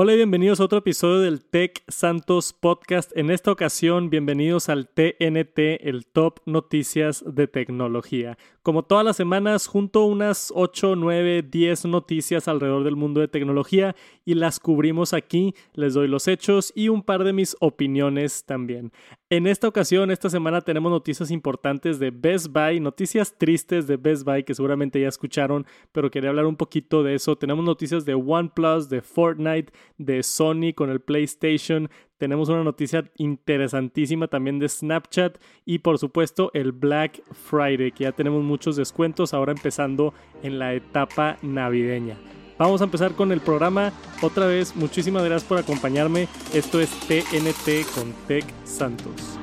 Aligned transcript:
Hola 0.00 0.12
y 0.12 0.16
bienvenidos 0.16 0.60
a 0.60 0.64
otro 0.64 0.78
episodio 0.78 1.18
del 1.18 1.44
Tech 1.44 1.82
Santos 1.88 2.52
Podcast. 2.52 3.10
En 3.16 3.32
esta 3.32 3.50
ocasión, 3.50 4.10
bienvenidos 4.10 4.68
al 4.68 4.88
TNT, 4.88 5.58
el 5.80 6.06
Top 6.06 6.38
Noticias 6.46 7.24
de 7.26 7.48
Tecnología. 7.48 8.38
Como 8.62 8.84
todas 8.84 9.04
las 9.04 9.16
semanas, 9.16 9.66
junto 9.66 10.04
unas 10.04 10.52
8, 10.54 10.94
9, 10.94 11.42
10 11.42 11.86
noticias 11.86 12.46
alrededor 12.46 12.84
del 12.84 12.94
mundo 12.94 13.20
de 13.20 13.26
tecnología 13.26 13.96
y 14.24 14.34
las 14.34 14.60
cubrimos 14.60 15.14
aquí. 15.14 15.54
Les 15.72 15.94
doy 15.94 16.06
los 16.06 16.28
hechos 16.28 16.70
y 16.76 16.90
un 16.90 17.02
par 17.02 17.24
de 17.24 17.32
mis 17.32 17.56
opiniones 17.60 18.44
también. 18.44 18.92
En 19.30 19.46
esta 19.46 19.68
ocasión, 19.68 20.10
esta 20.10 20.30
semana 20.30 20.60
tenemos 20.60 20.92
noticias 20.92 21.30
importantes 21.30 21.98
de 21.98 22.10
Best 22.10 22.48
Buy, 22.52 22.78
noticias 22.78 23.36
tristes 23.36 23.86
de 23.86 23.96
Best 23.96 24.24
Buy 24.24 24.44
que 24.44 24.54
seguramente 24.54 25.00
ya 25.00 25.08
escucharon, 25.08 25.66
pero 25.92 26.10
quería 26.10 26.30
hablar 26.30 26.46
un 26.46 26.56
poquito 26.56 27.02
de 27.02 27.14
eso. 27.14 27.36
Tenemos 27.36 27.64
noticias 27.64 28.04
de 28.04 28.14
OnePlus, 28.14 28.90
de 28.90 29.00
Fortnite, 29.00 29.72
de 29.96 30.22
Sony 30.22 30.72
con 30.74 30.90
el 30.90 31.00
PlayStation. 31.00 31.88
Tenemos 32.18 32.48
una 32.48 32.64
noticia 32.64 33.10
interesantísima 33.16 34.28
también 34.28 34.58
de 34.58 34.68
Snapchat 34.68 35.38
y 35.64 35.78
por 35.78 35.98
supuesto 35.98 36.50
el 36.54 36.72
Black 36.72 37.22
Friday, 37.32 37.92
que 37.92 38.04
ya 38.04 38.12
tenemos 38.12 38.42
muchos 38.42 38.76
descuentos 38.76 39.32
ahora 39.34 39.52
empezando 39.52 40.12
en 40.42 40.58
la 40.58 40.74
etapa 40.74 41.38
navideña. 41.42 42.16
Vamos 42.58 42.80
a 42.80 42.84
empezar 42.84 43.12
con 43.12 43.30
el 43.30 43.40
programa. 43.40 43.92
Otra 44.20 44.46
vez, 44.46 44.74
muchísimas 44.74 45.24
gracias 45.24 45.48
por 45.48 45.58
acompañarme. 45.58 46.26
Esto 46.52 46.80
es 46.80 46.90
TNT 47.06 47.86
con 47.94 48.12
Tech 48.26 48.44
Santos. 48.64 49.38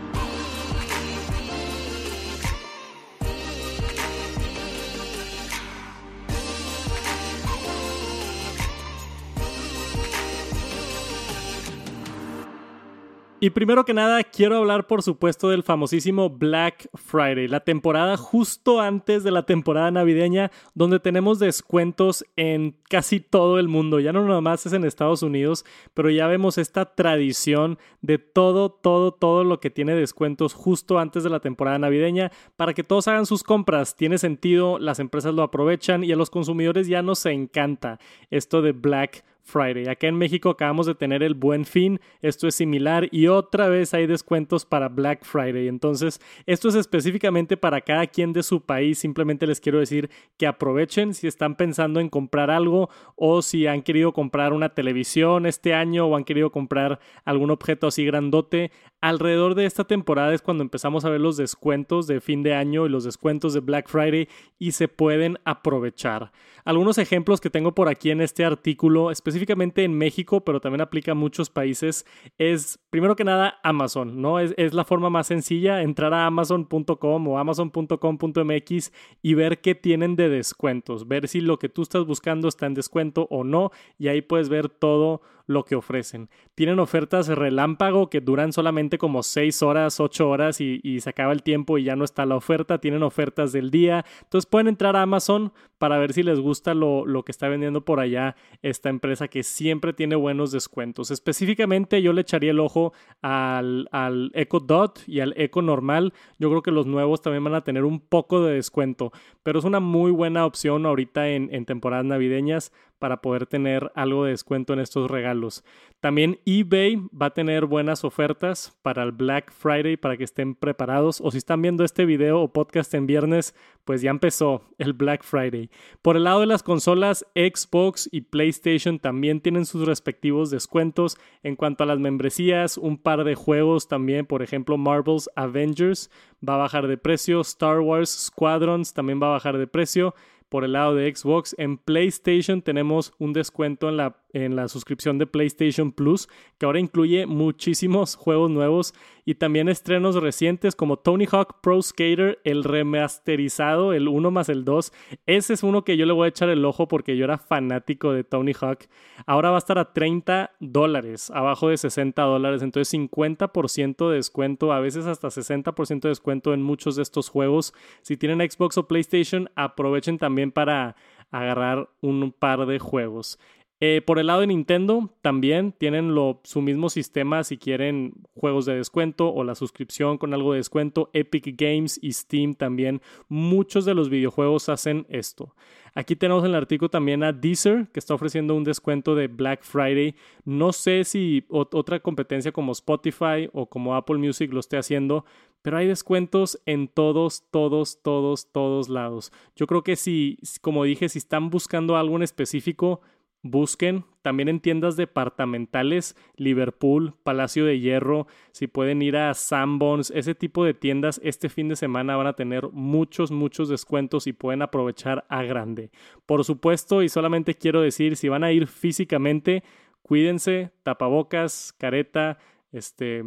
Y 13.46 13.52
primero 13.52 13.86
que 13.86 13.94
nada, 13.94 14.24
quiero 14.24 14.58
hablar 14.58 14.88
por 14.88 15.04
supuesto 15.04 15.50
del 15.50 15.62
famosísimo 15.62 16.32
Black 16.32 16.90
Friday, 16.96 17.48
la 17.48 17.60
temporada 17.60 18.18
justo 18.18 18.82
antes 18.82 19.24
de 19.24 19.30
la 19.30 19.46
temporada 19.46 19.92
navideña, 19.92 20.50
donde 20.74 21.00
tenemos 21.00 21.38
descuentos 21.38 22.26
en 22.38 22.76
casi 22.90 23.20
todo 23.20 23.60
el 23.60 23.68
mundo. 23.68 24.00
Ya 24.00 24.14
no 24.14 24.26
nomás 24.26 24.66
es 24.66 24.74
en 24.74 24.84
Estados 24.84 25.22
Unidos, 25.22 25.64
pero 25.94 26.10
ya 26.10 26.26
vemos 26.26 26.58
esta 26.58 26.96
tradición 26.96 27.78
de 28.02 28.18
todo, 28.18 28.72
todo, 28.72 29.12
todo 29.12 29.44
lo 29.44 29.60
que 29.60 29.70
tiene 29.70 29.94
descuentos 29.94 30.56
justo 30.56 30.98
antes 30.98 31.24
de 31.24 31.30
la 31.30 31.40
temporada 31.40 31.78
navideña 31.78 32.32
para 32.56 32.74
que 32.74 32.84
todos 32.84 33.08
hagan 33.08 33.28
sus 33.28 33.44
compras. 33.44 33.96
Tiene 33.96 34.18
sentido, 34.18 34.80
las 34.80 34.98
empresas 34.98 35.36
lo 35.36 35.44
aprovechan 35.44 36.04
y 36.04 36.12
a 36.12 36.16
los 36.16 36.32
consumidores 36.32 36.88
ya 36.88 37.04
nos 37.04 37.24
encanta 37.28 38.00
esto 38.32 38.64
de 38.64 38.72
Black 38.72 39.18
Friday 39.18 39.35
Friday. 39.46 39.88
Acá 39.88 40.08
en 40.08 40.18
México 40.18 40.50
acabamos 40.50 40.88
de 40.88 40.96
tener 40.96 41.24
el 41.24 41.36
buen 41.36 41.66
fin, 41.66 42.00
esto 42.22 42.48
es 42.48 42.56
similar 42.56 43.08
y 43.12 43.28
otra 43.28 43.70
vez 43.70 43.94
hay 43.94 44.08
descuentos 44.08 44.66
para 44.66 44.90
Black 44.90 45.24
Friday. 45.24 45.68
Entonces, 45.68 46.20
esto 46.46 46.68
es 46.68 46.76
específicamente 46.76 47.56
para 47.56 47.82
cada 47.82 48.08
quien 48.08 48.34
de 48.34 48.44
su 48.44 48.62
país. 48.62 49.00
Simplemente 49.00 49.48
les 49.48 49.62
quiero 49.62 49.80
decir 49.80 50.10
que 50.38 50.48
aprovechen 50.48 51.14
si 51.14 51.28
están 51.28 51.56
pensando 51.56 52.00
en 52.00 52.10
comprar 52.10 52.50
algo 52.50 52.90
o 53.16 53.42
si 53.42 53.68
han 53.68 53.84
querido 53.84 54.12
comprar 54.12 54.52
una 54.52 54.70
televisión 54.70 55.46
este 55.46 55.74
año 55.74 56.08
o 56.08 56.16
han 56.16 56.24
querido 56.24 56.52
comprar 56.52 57.00
algún 57.24 57.52
objeto 57.52 57.88
así 57.88 58.06
grandote. 58.06 58.72
Alrededor 59.02 59.54
de 59.54 59.66
esta 59.66 59.84
temporada 59.84 60.34
es 60.34 60.42
cuando 60.42 60.64
empezamos 60.64 61.06
a 61.06 61.10
ver 61.10 61.22
los 61.22 61.38
descuentos 61.38 62.08
de 62.08 62.22
fin 62.22 62.42
de 62.42 62.56
año 62.56 62.86
y 62.86 62.90
los 62.90 63.04
descuentos 63.04 63.54
de 63.54 63.60
Black 63.60 63.88
Friday 63.88 64.28
y 64.58 64.72
se 64.72 64.88
pueden 64.88 65.38
aprovechar. 65.46 66.32
Algunos 66.64 66.98
ejemplos 66.98 67.40
que 67.40 67.52
tengo 67.52 67.76
por 67.76 67.88
aquí 67.88 68.10
en 68.10 68.20
este 68.20 68.44
artículo, 68.44 69.12
específicamente 69.12 69.84
en 69.84 69.96
México, 69.96 70.44
pero 70.44 70.60
también 70.60 70.82
aplica 70.82 71.12
a 71.12 71.16
muchos 71.16 71.52
países, 71.52 72.08
es 72.40 72.80
primero 72.90 73.16
que 73.16 73.24
nada 73.24 73.60
Amazon, 73.62 74.20
¿no? 74.22 74.40
Es, 74.40 74.56
es 74.58 74.74
la 74.74 74.86
forma 74.86 75.12
más 75.12 75.28
sencilla, 75.28 75.84
entrar 75.84 76.12
a 76.16 76.26
amazon.com 76.26 77.28
o 77.28 77.38
amazon.com.mx 77.38 78.92
y 79.22 79.34
ver 79.36 79.62
qué 79.62 79.76
tienen 79.76 80.16
de 80.16 80.30
descuentos, 80.30 81.08
ver 81.08 81.28
si 81.28 81.42
lo 81.42 81.60
que 81.60 81.70
tú 81.70 81.84
estás 81.84 82.06
buscando 82.06 82.48
está 82.48 82.66
en 82.66 82.74
descuento 82.74 83.28
o 83.30 83.44
no, 83.44 83.70
y 84.00 84.08
ahí 84.08 84.24
puedes 84.24 84.50
ver 84.50 84.70
todo 84.70 85.22
lo 85.48 85.64
que 85.64 85.76
ofrecen. 85.76 86.30
Tienen 86.56 86.80
ofertas 86.80 87.28
relámpago 87.28 88.10
que 88.10 88.22
duran 88.22 88.54
solamente 88.54 88.98
como 88.98 89.24
6 89.24 89.62
horas, 89.64 90.00
8 90.00 90.30
horas 90.30 90.62
y, 90.62 90.80
y, 90.84 91.00
se 91.02 91.10
acaba 91.10 91.34
el 91.34 91.44
tiempo 91.44 91.78
y 91.78 91.84
ya 91.84 91.96
no 91.96 92.06
está 92.06 92.26
la 92.26 92.36
oferta. 92.36 92.80
Tienen 92.80 93.04
ofertas 93.04 93.52
del 93.52 93.72
día. 93.72 94.06
Entonces 94.24 94.50
pueden 94.50 94.68
entrar 94.68 94.96
a 94.96 95.02
Amazon 95.02 95.54
para 95.86 96.00
ver 96.00 96.14
si 96.14 96.24
les 96.24 96.40
gusta 96.40 96.74
lo, 96.74 97.06
lo 97.06 97.22
que 97.22 97.32
está 97.32 97.48
vendiendo 97.48 97.86
por 97.86 98.00
allá 98.00 98.36
esta 98.64 98.90
empresa 98.90 99.28
que 99.28 99.44
siempre 99.44 99.94
tiene 99.94 100.16
buenos 100.16 100.52
descuentos. 100.52 101.12
Específicamente 101.12 102.02
yo 102.02 102.12
le 102.12 102.22
echaría 102.22 102.50
el 102.50 102.60
ojo 102.60 102.92
al, 103.22 103.88
al 103.92 104.32
Echo 104.34 104.60
Dot 104.60 105.04
y 105.06 105.20
al 105.20 105.36
Echo 105.38 105.62
normal. 105.62 106.12
Yo 106.40 106.50
creo 106.50 106.64
que 106.64 106.72
los 106.72 106.88
nuevos 106.88 107.22
también 107.22 107.44
van 107.44 107.54
a 107.54 107.64
tener 107.64 107.86
un 107.86 108.00
poco 108.00 108.44
de 108.44 108.56
descuento, 108.56 109.12
pero 109.44 109.60
es 109.60 109.66
una 109.66 109.80
muy 109.80 110.10
buena 110.10 110.48
opción 110.48 110.88
ahorita 110.88 111.30
en, 111.30 111.54
en 111.54 111.66
temporadas 111.66 112.06
navideñas 112.06 112.72
para 113.00 113.22
poder 113.22 113.46
tener 113.46 113.92
algo 113.94 114.24
de 114.24 114.32
descuento 114.32 114.74
en 114.74 114.80
estos 114.80 115.12
regalos. 115.12 115.64
También 116.00 116.40
eBay 116.46 116.96
va 116.96 117.28
a 117.28 117.34
tener 117.34 117.66
buenas 117.66 118.04
ofertas 118.04 118.76
para 118.82 119.04
el 119.04 119.12
Black 119.12 119.52
Friday 119.52 119.98
para 119.98 120.18
que 120.18 120.24
estén 120.24 120.56
preparados 120.56 121.22
o 121.22 121.30
si 121.30 121.38
están 121.38 121.62
viendo 121.62 121.84
este 121.84 122.06
video 122.06 122.42
o 122.42 122.54
podcast 122.54 122.94
en 122.94 123.06
viernes, 123.06 123.54
pues 123.84 124.02
ya 124.02 124.12
empezó 124.12 124.64
el 124.78 124.94
Black 124.94 125.24
Friday. 125.24 125.70
Por 126.02 126.18
el 126.18 126.26
lado 126.26 126.42
de 126.42 126.46
las 126.46 126.64
consolas, 126.64 127.26
Xbox 127.36 128.08
y 128.12 128.22
PlayStation 128.22 129.00
también 129.00 129.42
tienen 129.42 129.66
sus 129.66 129.88
respectivos 129.88 130.50
descuentos. 130.50 131.18
En 131.44 131.56
cuanto 131.56 131.84
a 131.84 131.88
las 131.88 132.00
membresías, 132.00 132.78
un 132.78 132.98
par 132.98 133.24
de 133.24 133.36
juegos 133.36 133.88
también, 133.88 134.26
por 134.26 134.44
ejemplo, 134.44 134.78
Marvel's 134.78 135.30
Avengers 135.36 136.10
va 136.48 136.56
a 136.56 136.60
bajar 136.60 136.88
de 136.88 136.98
precio, 136.98 137.42
Star 137.42 137.80
Wars 137.80 138.10
Squadrons 138.28 138.94
también 138.94 139.22
va 139.22 139.28
a 139.28 139.32
bajar 139.32 139.58
de 139.58 139.68
precio 139.68 140.16
por 140.56 140.64
el 140.64 140.72
lado 140.72 140.96
de 140.96 141.14
Xbox. 141.14 141.54
En 141.58 141.78
PlayStation 141.78 142.62
tenemos 142.62 143.12
un 143.20 143.34
descuento 143.34 143.90
en 143.90 143.98
la, 143.98 144.16
en 144.32 144.56
la 144.56 144.70
suscripción 144.70 145.18
de 145.18 145.28
PlayStation 145.28 145.92
Plus, 145.92 146.30
que 146.58 146.66
ahora 146.66 146.80
incluye 146.80 147.26
muchísimos 147.26 148.16
juegos 148.16 148.50
nuevos 148.50 148.94
y 149.26 149.36
también 149.36 149.68
estrenos 149.68 150.16
recientes 150.16 150.74
como 150.76 150.98
Tony 150.98 151.26
Hawk 151.30 151.60
Pro 151.62 151.82
Skater, 151.82 152.40
el 152.46 152.64
remasterizado, 152.64 153.92
el 153.92 154.08
1 154.08 154.32
más 154.32 154.48
el 154.48 154.64
2. 154.64 154.94
Ese 155.26 155.54
es 155.56 155.64
uno 155.64 155.84
que 155.84 155.98
yo 155.98 156.06
le 156.06 156.14
voy 156.14 156.26
a 156.26 156.30
echar 156.30 156.48
el 156.48 156.64
ojo 156.64 156.88
porque 156.88 157.18
yo 157.18 157.26
era 157.26 157.38
fanático 157.38 158.14
de 158.14 158.24
Tony 158.24 158.54
Hawk. 158.54 158.88
Ahora 159.26 159.50
va 159.50 159.58
a 159.58 159.60
estar 159.60 159.78
a 159.78 159.92
30 159.92 160.52
dólares, 160.62 161.32
abajo 161.32 161.68
de 161.68 161.78
60 161.78 162.22
dólares, 162.22 162.62
entonces 162.62 162.94
50% 162.94 164.10
de 164.10 164.16
descuento, 164.16 164.72
a 164.72 164.80
veces 164.80 165.06
hasta 165.06 165.28
60% 165.28 166.02
de 166.02 166.10
descuento 166.10 166.54
en 166.54 166.62
muchos 166.62 166.96
de 166.96 167.02
estos 167.02 167.28
juegos. 167.28 167.74
Si 168.04 168.16
tienen 168.16 168.48
Xbox 168.50 168.78
o 168.78 168.88
PlayStation, 168.88 169.50
aprovechen 169.56 170.20
también 170.20 170.45
para 170.52 170.96
agarrar 171.32 171.90
un 172.02 172.32
par 172.32 172.66
de 172.66 172.80
juegos. 172.80 173.40
Eh, 173.82 174.02
por 174.06 174.20
el 174.20 174.28
lado 174.28 174.40
de 174.40 174.48
Nintendo, 174.48 175.12
también 175.22 175.74
tienen 175.74 176.16
lo, 176.16 176.40
su 176.44 176.62
mismo 176.62 176.90
sistema 176.90 177.44
si 177.44 177.58
quieren 177.58 178.14
juegos 178.34 178.66
de 178.66 178.76
descuento 178.76 179.34
o 179.34 179.44
la 179.44 179.54
suscripción 179.54 180.18
con 180.18 180.34
algo 180.34 180.54
de 180.54 180.60
descuento. 180.60 181.10
Epic 181.12 181.56
Games 181.58 182.00
y 182.02 182.14
Steam 182.14 182.56
también. 182.56 183.02
Muchos 183.28 183.84
de 183.84 183.94
los 183.94 184.10
videojuegos 184.10 184.70
hacen 184.70 185.06
esto. 185.10 185.54
Aquí 185.94 186.16
tenemos 186.18 186.44
en 186.44 186.50
el 186.50 186.56
artículo 186.56 186.90
también 186.90 187.24
a 187.24 187.32
Deezer, 187.32 187.88
que 187.94 188.00
está 188.00 188.14
ofreciendo 188.14 188.54
un 188.56 188.66
descuento 188.66 189.16
de 189.16 189.28
Black 189.28 189.64
Friday. 189.64 190.16
No 190.44 190.74
sé 190.74 191.06
si 191.06 191.46
otra 191.50 192.02
competencia 192.02 192.52
como 192.52 192.74
Spotify 192.74 193.50
o 193.54 193.68
como 193.68 193.96
Apple 193.96 194.18
Music 194.18 194.52
lo 194.52 194.60
esté 194.60 194.78
haciendo, 194.78 195.24
pero 195.62 195.78
hay 195.78 195.88
descuentos 195.88 196.62
en 196.66 196.90
todos, 196.90 197.44
todos, 197.50 198.02
todos, 198.04 198.52
todos 198.52 198.90
lados. 198.90 199.32
Yo 199.56 199.68
creo 199.68 199.84
que 199.84 199.96
si, 199.96 200.38
como 200.62 200.84
dije, 200.84 201.08
si 201.08 201.18
están 201.18 201.50
buscando 201.50 201.96
algo 201.96 202.18
en 202.18 202.24
específico, 202.24 203.00
busquen 203.46 204.06
también 204.24 204.50
en 204.50 204.60
tiendas 204.60 204.96
departamentales, 204.96 206.16
Liverpool, 206.36 207.14
Palacio 207.24 207.64
de 207.64 207.80
Hierro, 207.80 208.26
si 208.52 208.66
pueden 208.66 209.04
ir 209.04 209.18
a 209.18 209.32
Sanborns, 209.36 210.10
ese 210.10 210.34
tipo 210.34 210.66
de 210.66 210.74
tiendas 210.74 211.22
este 211.24 211.48
fin 211.48 211.70
de 211.70 211.76
semana 211.76 212.16
van 212.16 212.26
a 212.26 212.34
tener 212.34 212.70
muchos, 212.72 213.30
muchos 213.30 213.70
descuentos 213.70 214.26
y 214.26 214.34
pueden 214.34 214.64
aprovechar 214.64 215.26
a 215.30 215.44
grande. 215.44 215.92
Por 216.26 216.44
supuesto, 216.44 217.04
y 217.04 217.10
solamente 217.10 217.54
quiero 217.54 217.82
decir, 217.82 218.18
si 218.18 218.28
van 218.28 218.44
a 218.44 218.52
ir 218.52 218.66
físicamente, 218.66 219.64
cuídense, 220.02 220.72
tapabocas, 220.82 221.76
careta, 221.78 222.40
este, 222.72 223.24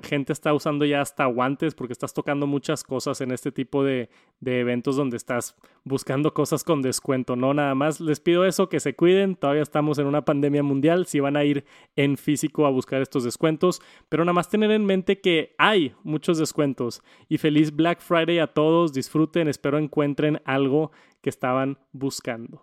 gente 0.00 0.32
está 0.32 0.52
usando 0.54 0.84
ya 0.84 1.00
hasta 1.00 1.24
guantes 1.26 1.74
porque 1.74 1.92
estás 1.92 2.14
tocando 2.14 2.46
muchas 2.46 2.84
cosas 2.84 3.20
en 3.20 3.32
este 3.32 3.50
tipo 3.50 3.84
de, 3.84 4.10
de, 4.40 4.60
eventos 4.60 4.96
donde 4.96 5.16
estás 5.16 5.56
buscando 5.84 6.32
cosas 6.34 6.64
con 6.64 6.82
descuento, 6.82 7.36
¿no? 7.36 7.52
Nada 7.54 7.74
más 7.74 8.00
les 8.00 8.20
pido 8.20 8.44
eso, 8.44 8.68
que 8.68 8.80
se 8.80 8.94
cuiden, 8.94 9.34
todavía 9.36 9.62
estamos 9.62 9.98
en 9.98 10.06
una 10.06 10.24
pandemia 10.24 10.62
mundial, 10.62 11.06
si 11.06 11.20
van 11.20 11.36
a 11.36 11.44
ir 11.44 11.64
en 11.96 12.16
físico 12.16 12.66
a 12.66 12.70
buscar 12.70 13.02
estos 13.02 13.24
descuentos, 13.24 13.82
pero 14.08 14.24
nada 14.24 14.34
más 14.34 14.48
tener 14.48 14.70
en 14.70 14.84
mente 14.84 15.20
que 15.20 15.54
hay 15.58 15.94
muchos 16.04 16.38
descuentos. 16.38 17.02
Y 17.28 17.38
feliz 17.38 17.74
Black 17.74 18.00
Friday 18.00 18.38
a 18.38 18.48
todos, 18.48 18.92
disfruten, 18.92 19.48
espero 19.48 19.78
encuentren 19.78 20.40
algo 20.44 20.92
que 21.20 21.30
estaban 21.30 21.78
buscando. 21.92 22.62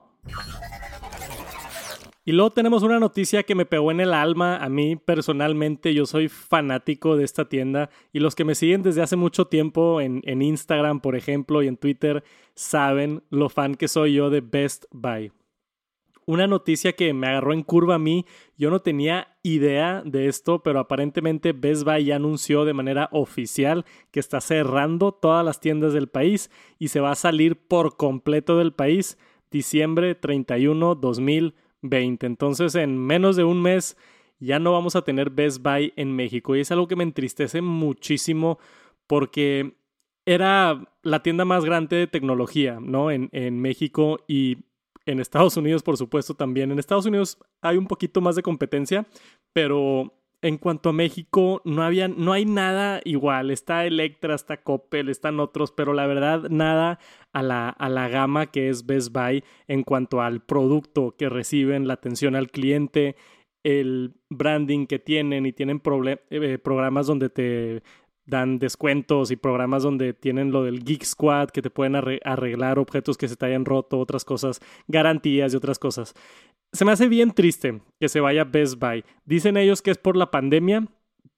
Y 2.26 2.34
luego 2.34 2.52
tenemos 2.52 2.84
una 2.84 3.00
noticia 3.00 3.44
que 3.44 3.56
me 3.56 3.66
pegó 3.66 3.92
en 3.92 4.02
el 4.02 4.14
alma 4.14 4.58
a 4.58 4.70
mí 4.70 4.96
personalmente. 4.96 5.94
Yo 5.94 6.06
soy 6.06 6.28
fanático 6.28 7.16
de 7.16 7.24
esta 7.24 7.50
tienda 7.50 7.90
y 8.14 8.20
los 8.20 8.36
que 8.36 8.46
me 8.46 8.56
siguen 8.56 8.84
desde 8.84 9.02
hace 9.02 9.16
mucho 9.16 9.48
tiempo 9.48 10.02
en, 10.02 10.22
en 10.26 10.42
Instagram, 10.42 11.00
por 11.00 11.16
ejemplo, 11.16 11.64
y 11.64 11.68
en 11.68 11.78
Twitter, 11.78 12.24
saben 12.56 13.24
lo 13.30 13.50
fan 13.50 13.76
que 13.76 13.88
soy 13.88 14.14
yo 14.14 14.30
de 14.30 14.42
Best 14.42 14.86
Buy 14.92 15.32
una 16.30 16.46
noticia 16.46 16.94
que 16.94 17.12
me 17.12 17.26
agarró 17.26 17.54
en 17.54 17.64
curva 17.64 17.96
a 17.96 18.00
mí. 18.00 18.24
Yo 18.56 18.70
no 18.70 18.82
tenía 18.82 19.36
idea 19.42 20.04
de 20.06 20.28
esto, 20.28 20.62
pero 20.62 20.80
aparentemente 20.80 21.54
Best 21.54 21.84
Buy 21.86 22.06
ya 22.06 22.18
anunció 22.18 22.66
de 22.66 22.76
manera 22.76 23.10
oficial 23.12 23.84
que 24.12 24.20
está 24.20 24.40
cerrando 24.40 25.12
todas 25.12 25.44
las 25.44 25.60
tiendas 25.60 25.92
del 25.92 26.08
país 26.08 26.52
y 26.78 26.90
se 26.90 27.00
va 27.00 27.14
a 27.14 27.16
salir 27.16 27.56
por 27.68 27.98
completo 27.98 28.60
del 28.60 28.74
país 28.74 29.18
diciembre 29.50 30.14
31 30.14 30.94
2020. 30.94 31.69
Entonces, 31.82 32.76
en 32.76 32.98
menos 32.98 33.36
de 33.36 33.44
un 33.44 33.62
mes 33.62 33.98
ya 34.40 34.60
no 34.60 34.72
vamos 34.72 34.96
a 34.96 35.02
tener 35.02 35.30
Best 35.30 35.62
Buy 35.62 35.94
en 35.96 36.16
México 36.16 36.56
y 36.56 36.62
es 36.62 36.72
algo 36.72 36.88
que 36.88 36.96
me 36.96 37.04
entristece 37.04 37.62
muchísimo 37.62 38.58
porque 39.08 39.76
era 40.26 40.88
la 41.02 41.24
tienda 41.24 41.46
más 41.46 41.66
grande 41.66 41.98
de 41.98 42.08
tecnología, 42.08 42.80
¿no? 42.80 43.12
En, 43.12 43.30
en 43.32 43.60
México 43.60 44.20
y 44.28 44.58
en 45.06 45.20
Estados 45.20 45.58
Unidos, 45.58 45.84
por 45.84 45.98
supuesto, 45.98 46.36
también. 46.36 46.72
En 46.72 46.80
Estados 46.80 47.06
Unidos 47.06 47.40
hay 47.62 47.78
un 47.78 47.88
poquito 47.88 48.22
más 48.22 48.36
de 48.36 48.44
competencia, 48.44 49.08
pero 49.54 50.14
en 50.42 50.58
cuanto 50.58 50.90
a 50.90 50.94
México, 50.94 51.62
no, 51.66 51.84
había, 51.84 52.08
no 52.08 52.32
hay 52.32 52.46
nada 52.46 53.02
igual. 53.04 53.52
Está 53.52 53.86
Electra, 53.86 54.36
está 54.36 54.62
Coppel, 54.62 55.10
están 55.10 55.40
otros, 55.40 55.72
pero 55.72 55.94
la 55.94 56.08
verdad, 56.08 56.50
nada 56.50 57.00
a 57.34 57.44
la, 57.44 57.70
a 57.70 57.90
la 57.90 58.08
gama 58.08 58.48
que 58.48 58.70
es 58.70 58.86
Best 58.86 59.12
Buy 59.12 59.44
en 59.68 59.84
cuanto 59.84 60.22
al 60.22 60.42
producto 60.42 61.16
que 61.18 61.30
reciben, 61.30 61.88
la 61.88 61.96
atención 61.96 62.36
al 62.36 62.50
cliente, 62.52 63.16
el 63.64 64.14
branding 64.30 64.88
que 64.88 65.00
tienen 65.00 65.46
y 65.46 65.52
tienen 65.52 65.82
eh, 66.30 66.58
programas 66.60 67.08
donde 67.08 67.30
te 67.30 67.84
dan 68.30 68.60
descuentos 68.60 69.32
y 69.32 69.36
programas 69.36 69.84
donde 69.84 70.14
tienen 70.14 70.52
lo 70.52 70.64
del 70.64 70.84
Geek 70.84 71.04
Squad 71.04 71.50
que 71.50 71.62
te 71.62 71.70
pueden 71.70 71.96
arreglar 71.96 72.80
objetos 72.80 73.18
que 73.18 73.28
se 73.28 73.36
te 73.36 73.46
hayan 73.46 73.66
roto, 73.66 74.00
otras 74.00 74.26
cosas, 74.26 74.60
garantías 74.88 75.54
y 75.54 75.58
otras 75.58 75.80
cosas. 75.80 76.14
Se 76.72 76.86
me 76.86 76.92
hace 76.92 77.08
bien 77.08 77.32
triste 77.32 77.82
que 78.00 78.10
se 78.10 78.20
vaya 78.20 78.44
Best 78.44 78.80
Buy. 78.80 79.04
Dicen 79.26 79.58
ellos 79.58 79.82
que 79.82 79.92
es 79.92 79.98
por 79.98 80.16
la 80.16 80.30
pandemia, 80.30 80.88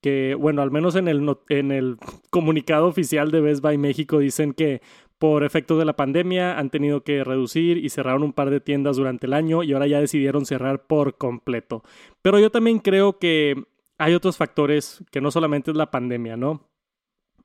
que 0.01 0.35
bueno, 0.35 0.61
al 0.61 0.71
menos 0.71 0.95
en 0.95 1.07
el, 1.07 1.38
en 1.49 1.71
el 1.71 1.97
comunicado 2.29 2.88
oficial 2.88 3.31
de 3.31 3.41
Best 3.41 3.61
Buy 3.61 3.77
México 3.77 4.19
dicen 4.19 4.53
que 4.53 4.81
por 5.21 5.43
efectos 5.43 5.77
de 5.77 5.85
la 5.85 5.95
pandemia 5.95 6.57
han 6.57 6.71
tenido 6.71 7.03
que 7.03 7.23
reducir 7.23 7.77
y 7.77 7.89
cerraron 7.89 8.23
un 8.23 8.33
par 8.33 8.49
de 8.49 8.59
tiendas 8.59 8.97
durante 8.97 9.27
el 9.27 9.33
año 9.33 9.61
y 9.61 9.71
ahora 9.71 9.85
ya 9.85 9.99
decidieron 9.99 10.47
cerrar 10.47 10.88
por 10.88 11.15
completo. 11.15 11.83
Pero 12.23 12.39
yo 12.39 12.49
también 12.49 12.79
creo 12.79 13.19
que 13.19 13.65
hay 13.99 14.15
otros 14.15 14.35
factores 14.38 15.03
que 15.11 15.21
no 15.21 15.29
solamente 15.29 15.69
es 15.69 15.77
la 15.77 15.91
pandemia, 15.91 16.38
¿no? 16.38 16.70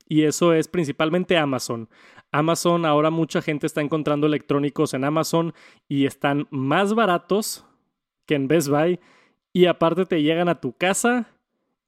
Y 0.07 0.23
eso 0.23 0.53
es 0.53 0.69
principalmente 0.69 1.37
Amazon. 1.37 1.89
Amazon, 2.33 2.85
ahora 2.85 3.11
mucha 3.11 3.43
gente 3.43 3.67
está 3.67 3.81
encontrando 3.81 4.27
electrónicos 4.27 4.95
en 4.95 5.05
Amazon 5.05 5.55
y 5.89 6.07
están 6.07 6.47
más 6.51 6.95
baratos 6.95 7.65
que 8.27 8.35
en 8.35 8.49
Best 8.49 8.69
Buy 8.69 9.01
y 9.53 9.67
aparte 9.67 10.05
te 10.07 10.23
llegan 10.23 10.49
a 10.49 10.61
tu 10.61 10.73
casa 10.73 11.29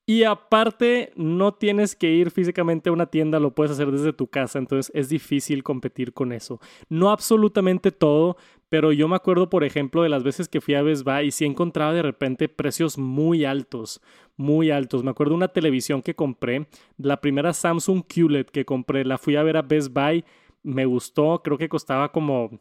y 0.08 0.24
aparte 0.24 1.12
no 1.16 1.52
tienes 1.52 1.94
que 1.94 2.10
ir 2.10 2.30
físicamente 2.30 2.88
a 2.88 2.94
una 2.94 3.10
tienda, 3.10 3.38
lo 3.38 3.54
puedes 3.54 3.72
hacer 3.72 3.90
desde 3.92 4.14
tu 4.14 4.26
casa, 4.26 4.58
entonces 4.58 4.90
es 4.94 5.10
difícil 5.10 5.62
competir 5.62 6.14
con 6.14 6.32
eso. 6.32 6.62
No 6.88 7.10
absolutamente 7.10 7.92
todo, 7.92 8.38
pero 8.70 8.90
yo 8.92 9.06
me 9.06 9.16
acuerdo, 9.16 9.50
por 9.50 9.64
ejemplo, 9.64 10.02
de 10.02 10.08
las 10.08 10.22
veces 10.22 10.48
que 10.48 10.62
fui 10.62 10.76
a 10.76 10.80
Best 10.80 11.04
Buy 11.04 11.26
y 11.26 11.30
sí 11.30 11.44
encontraba 11.44 11.92
de 11.92 12.00
repente 12.00 12.48
precios 12.48 12.96
muy 12.96 13.44
altos, 13.44 14.00
muy 14.38 14.70
altos. 14.70 15.04
Me 15.04 15.10
acuerdo 15.10 15.34
una 15.34 15.48
televisión 15.48 16.00
que 16.00 16.14
compré, 16.14 16.68
la 16.96 17.20
primera 17.20 17.52
Samsung 17.52 18.02
QLED 18.02 18.46
que 18.46 18.64
compré, 18.64 19.04
la 19.04 19.18
fui 19.18 19.36
a 19.36 19.42
ver 19.42 19.58
a 19.58 19.62
Best 19.62 19.92
Buy, 19.92 20.24
me 20.62 20.86
gustó, 20.86 21.42
creo 21.44 21.58
que 21.58 21.68
costaba 21.68 22.12
como 22.12 22.58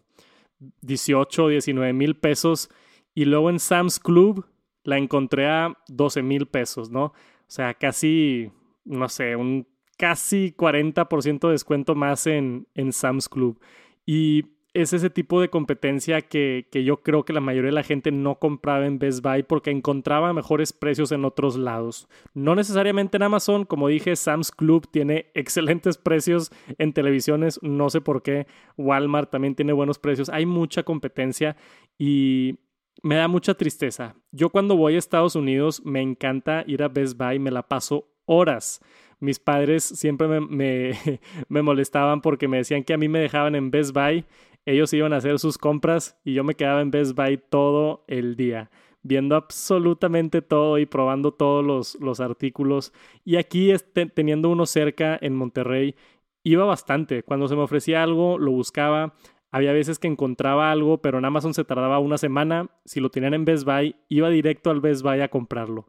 18, 0.82 1.48
19 1.48 1.94
mil 1.94 2.18
pesos 2.18 2.70
y 3.16 3.24
luego 3.24 3.50
en 3.50 3.62
Sam's 3.62 4.02
Club 4.02 4.46
la 4.84 4.98
encontré 4.98 5.48
a 5.48 5.78
12 5.88 6.24
mil 6.24 6.46
pesos, 6.48 6.90
¿no? 6.90 7.14
O 7.48 7.52
sea, 7.52 7.74
casi, 7.74 8.52
no 8.84 9.08
sé, 9.08 9.36
un 9.36 9.68
casi 9.98 10.54
40% 10.56 11.48
de 11.48 11.52
descuento 11.52 11.96
más 11.96 12.28
en, 12.28 12.68
en 12.76 12.94
Sam's 12.94 13.30
Club. 13.30 13.60
Y 14.06 14.46
es 14.74 14.94
ese 14.94 15.10
tipo 15.10 15.42
de 15.42 15.50
competencia 15.50 16.22
que, 16.22 16.68
que, 16.72 16.84
yo 16.84 16.98
creo 16.98 17.26
que 17.26 17.34
la 17.34 17.42
mayoría 17.42 17.70
de 17.70 17.76
la 17.76 17.84
gente 17.84 18.12
no 18.12 18.36
compraba 18.36 18.86
en 18.86 19.00
Best 19.00 19.24
Buy 19.24 19.42
porque 19.42 19.72
encontraba 19.72 20.34
mejores 20.34 20.72
precios 20.72 21.12
en 21.12 21.26
otros 21.26 21.58
lados. 21.58 22.08
No 22.36 22.54
necesariamente 22.54 23.18
en 23.18 23.24
Amazon, 23.24 23.66
como 23.66 23.88
dije, 23.88 24.16
Sam's 24.16 24.52
Club 24.52 24.88
tiene 24.92 25.32
excelentes 25.34 25.98
precios 25.98 26.52
en 26.78 26.94
televisiones, 26.94 27.60
no 27.64 27.90
sé 27.90 28.02
por 28.02 28.22
qué. 28.22 28.46
Walmart 28.78 29.32
también 29.32 29.56
tiene 29.56 29.74
buenos 29.74 29.98
precios. 29.98 30.30
Hay 30.30 30.46
mucha 30.46 30.84
competencia 30.84 31.56
y 31.98 32.60
me 33.04 33.16
da 33.16 33.28
mucha 33.28 33.54
tristeza. 33.54 34.16
Yo 34.32 34.50
cuando 34.50 34.76
voy 34.76 34.96
a 34.96 34.98
Estados 34.98 35.36
Unidos 35.36 35.82
me 35.86 36.02
encanta 36.02 36.64
ir 36.68 36.84
a 36.84 36.88
Best 36.88 37.18
Buy, 37.18 37.40
me 37.40 37.52
la 37.52 37.68
paso 37.68 38.10
horas. 38.26 38.82
Mis 39.20 39.40
padres 39.40 39.84
siempre 39.84 40.28
me, 40.28 40.92
me, 41.50 41.62
molestaban 41.62 42.22
porque 42.22 42.48
me 42.48 42.58
decían 42.58 42.84
que 42.84 42.94
a 42.94 42.98
mí 42.98 43.08
me 43.08 43.20
dejaban 43.20 43.56
en 43.56 43.72
Best 43.72 43.94
Buy, 43.94 44.26
ellos 44.66 44.94
iban 44.94 45.14
a 45.14 45.18
hacer 45.18 45.40
sus 45.40 45.58
compras 45.58 46.20
y 46.24 46.34
yo 46.34 46.44
me 46.44 46.56
quedaba 46.56 46.82
en 46.82 46.92
Best 46.92 47.16
Buy 47.16 47.38
todo 47.50 48.04
el 48.08 48.36
día, 48.36 48.70
viendo 49.02 49.36
absolutamente 49.36 50.42
todo 50.42 50.78
y 50.78 50.86
probando 50.86 51.32
todos 51.32 51.66
los, 51.66 51.96
los 52.02 52.20
artículos. 52.20 52.94
Y 53.24 53.38
aquí 53.38 53.74
teniendo 54.14 54.50
uno 54.50 54.66
cerca 54.66 55.18
en 55.22 55.36
Monterrey, 55.36 55.96
iba 56.44 56.66
bastante. 56.66 57.24
Cuando 57.24 57.48
se 57.48 57.56
me 57.56 57.62
ofrecía 57.62 58.04
algo, 58.04 58.38
lo 58.38 58.52
buscaba. 58.52 59.14
Había 59.52 59.72
veces 59.72 60.00
que 60.00 60.08
encontraba 60.08 60.72
algo, 60.72 61.02
pero 61.02 61.18
en 61.18 61.26
Amazon 61.26 61.54
se 61.54 61.64
tardaba 61.64 62.00
una 62.00 62.18
semana. 62.18 62.70
Si 62.86 63.00
lo 63.00 63.10
tenían 63.10 63.34
en 63.34 63.46
Best 63.46 63.66
Buy, 63.66 63.96
iba 64.10 64.30
directo 64.30 64.70
al 64.70 64.82
Best 64.82 65.04
Buy 65.04 65.22
a 65.22 65.30
comprarlo. 65.30 65.88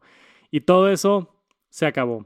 Y 0.49 0.61
todo 0.61 0.89
eso 0.89 1.35
se 1.69 1.85
acabó. 1.85 2.25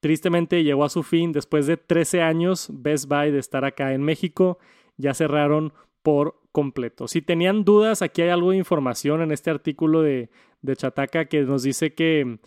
Tristemente 0.00 0.64
llegó 0.64 0.84
a 0.84 0.88
su 0.88 1.02
fin 1.02 1.32
después 1.32 1.66
de 1.66 1.76
13 1.76 2.22
años 2.22 2.68
Best 2.72 3.08
Buy 3.08 3.30
de 3.30 3.38
estar 3.38 3.64
acá 3.64 3.92
en 3.92 4.02
México. 4.02 4.58
Ya 4.96 5.14
cerraron 5.14 5.72
por 6.02 6.40
completo. 6.50 7.08
Si 7.08 7.22
tenían 7.22 7.64
dudas, 7.64 8.02
aquí 8.02 8.22
hay 8.22 8.30
algo 8.30 8.50
de 8.50 8.56
información 8.56 9.22
en 9.22 9.32
este 9.32 9.50
artículo 9.50 10.02
de, 10.02 10.30
de 10.62 10.76
Chataca 10.76 11.26
que 11.26 11.42
nos 11.42 11.62
dice 11.62 11.94
que 11.94 12.38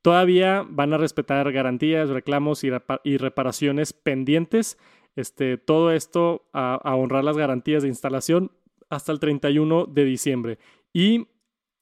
todavía 0.00 0.64
van 0.68 0.92
a 0.92 0.98
respetar 0.98 1.50
garantías, 1.52 2.08
reclamos 2.08 2.64
y 2.64 3.16
reparaciones 3.18 3.92
pendientes 3.92 4.78
este, 5.16 5.58
todo 5.58 5.92
esto 5.92 6.48
a, 6.52 6.78
honrar 6.94 7.24
las 7.24 7.36
garantías 7.36 7.82
de 7.82 7.88
instalación 7.88 8.50
hasta 8.88 9.12
el 9.12 9.20
31 9.20 9.86
de 9.86 10.04
diciembre. 10.04 10.58
Y 10.92 11.28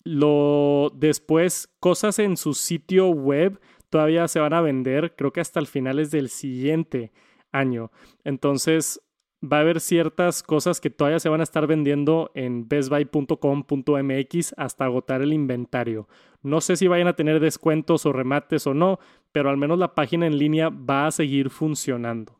lo 0.04 0.92
después, 0.94 1.68
cosas 1.80 2.18
en 2.18 2.36
su 2.36 2.54
sitio 2.54 3.08
web 3.08 3.60
todavía 3.90 4.28
se 4.28 4.40
van 4.40 4.54
a 4.54 4.60
vender, 4.60 5.14
creo 5.16 5.32
que 5.32 5.40
hasta 5.40 5.60
el 5.60 5.66
finales 5.66 6.10
del 6.10 6.28
siguiente 6.28 7.12
año. 7.52 7.90
Entonces, 8.24 9.02
va 9.42 9.58
a 9.58 9.60
haber 9.60 9.80
ciertas 9.80 10.42
cosas 10.42 10.80
que 10.80 10.90
todavía 10.90 11.18
se 11.18 11.28
van 11.28 11.40
a 11.40 11.44
estar 11.44 11.66
vendiendo 11.66 12.30
en 12.34 12.68
bestbuy.com.mx 12.68 14.54
hasta 14.56 14.84
agotar 14.84 15.22
el 15.22 15.32
inventario. 15.32 16.08
No 16.42 16.60
sé 16.60 16.76
si 16.76 16.88
vayan 16.88 17.08
a 17.08 17.16
tener 17.16 17.40
descuentos 17.40 18.06
o 18.06 18.12
remates 18.12 18.66
o 18.66 18.74
no, 18.74 18.98
pero 19.32 19.50
al 19.50 19.56
menos 19.56 19.78
la 19.78 19.94
página 19.94 20.26
en 20.26 20.38
línea 20.38 20.68
va 20.68 21.06
a 21.06 21.10
seguir 21.10 21.50
funcionando. 21.50 22.39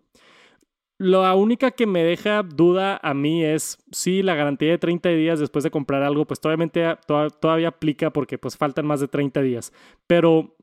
La 1.02 1.35
única 1.35 1.71
que 1.71 1.87
me 1.87 2.04
deja 2.04 2.42
duda 2.42 3.00
a 3.02 3.14
mí 3.14 3.42
es 3.42 3.78
si 3.90 4.23
la 4.23 4.35
garantía 4.35 4.69
de 4.69 4.76
30 4.76 5.09
días 5.09 5.40
después 5.40 5.64
de 5.64 5.71
comprar 5.71 6.02
algo, 6.02 6.26
pues 6.26 6.40
todavía, 6.40 7.00
todavía 7.40 7.69
aplica 7.69 8.11
porque 8.11 8.37
pues 8.37 8.59
faltan 8.59 8.85
más 8.85 9.00
de 9.00 9.09
30 9.09 9.40
días. 9.40 9.73
Pero 10.07 10.59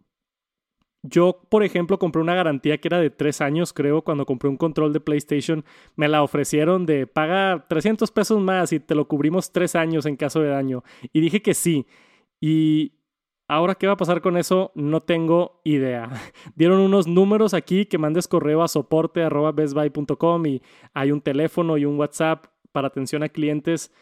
yo, 1.01 1.41
por 1.49 1.63
ejemplo, 1.63 1.97
compré 1.97 2.21
una 2.21 2.35
garantía 2.35 2.77
que 2.77 2.87
era 2.87 2.99
de 2.99 3.09
3 3.09 3.41
años, 3.41 3.73
creo, 3.73 4.03
cuando 4.03 4.27
compré 4.27 4.47
un 4.47 4.57
control 4.57 4.93
de 4.93 4.99
PlayStation. 4.99 5.65
Me 5.95 6.07
la 6.07 6.21
ofrecieron 6.21 6.85
de 6.85 7.07
paga 7.07 7.65
300 7.67 8.11
pesos 8.11 8.39
más 8.39 8.71
y 8.73 8.79
te 8.79 8.93
lo 8.93 9.07
cubrimos 9.07 9.51
3 9.51 9.75
años 9.75 10.05
en 10.05 10.17
caso 10.17 10.41
de 10.41 10.49
daño. 10.49 10.83
Y 11.13 11.19
dije 11.19 11.41
que 11.41 11.55
sí. 11.55 11.87
Y 12.39 12.91
Ahora, 13.49 13.75
¿qué 13.75 13.87
va 13.87 13.93
a 13.93 13.97
pasar 13.97 14.21
con 14.21 14.35
eso? 14.35 14.71
No 14.75 15.01
tengo 15.01 15.61
idea. 15.63 16.09
Dieron 16.55 16.79
unos 16.79 17.07
números 17.07 17.53
aquí 17.53 17.85
que 17.85 17.97
mandes 17.97 18.27
correo 18.27 18.61
a 18.61 18.67
soporte 18.67 19.21
y 20.45 20.61
hay 20.93 21.11
un 21.11 21.21
teléfono 21.21 21.77
y 21.77 21.85
un 21.85 21.97
WhatsApp 21.97 22.47
para 22.73 22.89
atención 22.89 23.23
a 23.23 23.29
clientes, 23.29 23.93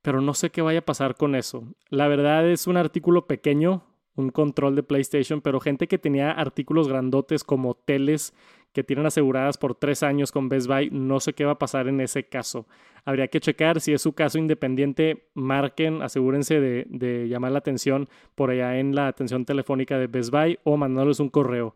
pero 0.00 0.22
no 0.22 0.32
sé 0.32 0.50
qué 0.50 0.62
vaya 0.62 0.78
a 0.78 0.84
pasar 0.86 1.16
con 1.16 1.34
eso. 1.34 1.64
La 1.90 2.08
verdad 2.08 2.48
es 2.48 2.66
un 2.66 2.78
artículo 2.78 3.26
pequeño, 3.26 3.82
un 4.16 4.30
control 4.30 4.74
de 4.74 4.82
PlayStation, 4.82 5.42
pero 5.42 5.60
gente 5.60 5.86
que 5.86 5.98
tenía 5.98 6.30
artículos 6.30 6.88
grandotes 6.88 7.44
como 7.44 7.74
teles 7.74 8.32
que 8.72 8.84
tienen 8.84 9.06
aseguradas 9.06 9.58
por 9.58 9.74
tres 9.74 10.02
años 10.02 10.32
con 10.32 10.48
Best 10.48 10.66
Buy. 10.66 10.90
No 10.90 11.20
sé 11.20 11.32
qué 11.32 11.44
va 11.44 11.52
a 11.52 11.58
pasar 11.58 11.88
en 11.88 12.00
ese 12.00 12.24
caso. 12.24 12.66
Habría 13.04 13.28
que 13.28 13.40
checar 13.40 13.80
si 13.80 13.92
es 13.92 14.02
su 14.02 14.12
caso 14.12 14.38
independiente, 14.38 15.28
marquen, 15.34 16.02
asegúrense 16.02 16.60
de, 16.60 16.86
de 16.88 17.28
llamar 17.28 17.52
la 17.52 17.58
atención 17.58 18.08
por 18.34 18.50
allá 18.50 18.78
en 18.78 18.94
la 18.94 19.08
atención 19.08 19.44
telefónica 19.44 19.98
de 19.98 20.06
Best 20.06 20.30
Buy 20.30 20.58
o 20.64 20.76
mandándoles 20.76 21.20
un 21.20 21.28
correo. 21.30 21.74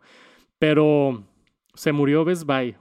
Pero 0.59 1.25
se 1.75 1.93
murió 1.93 2.25
Best 2.25 2.45
Buy. 2.45 2.77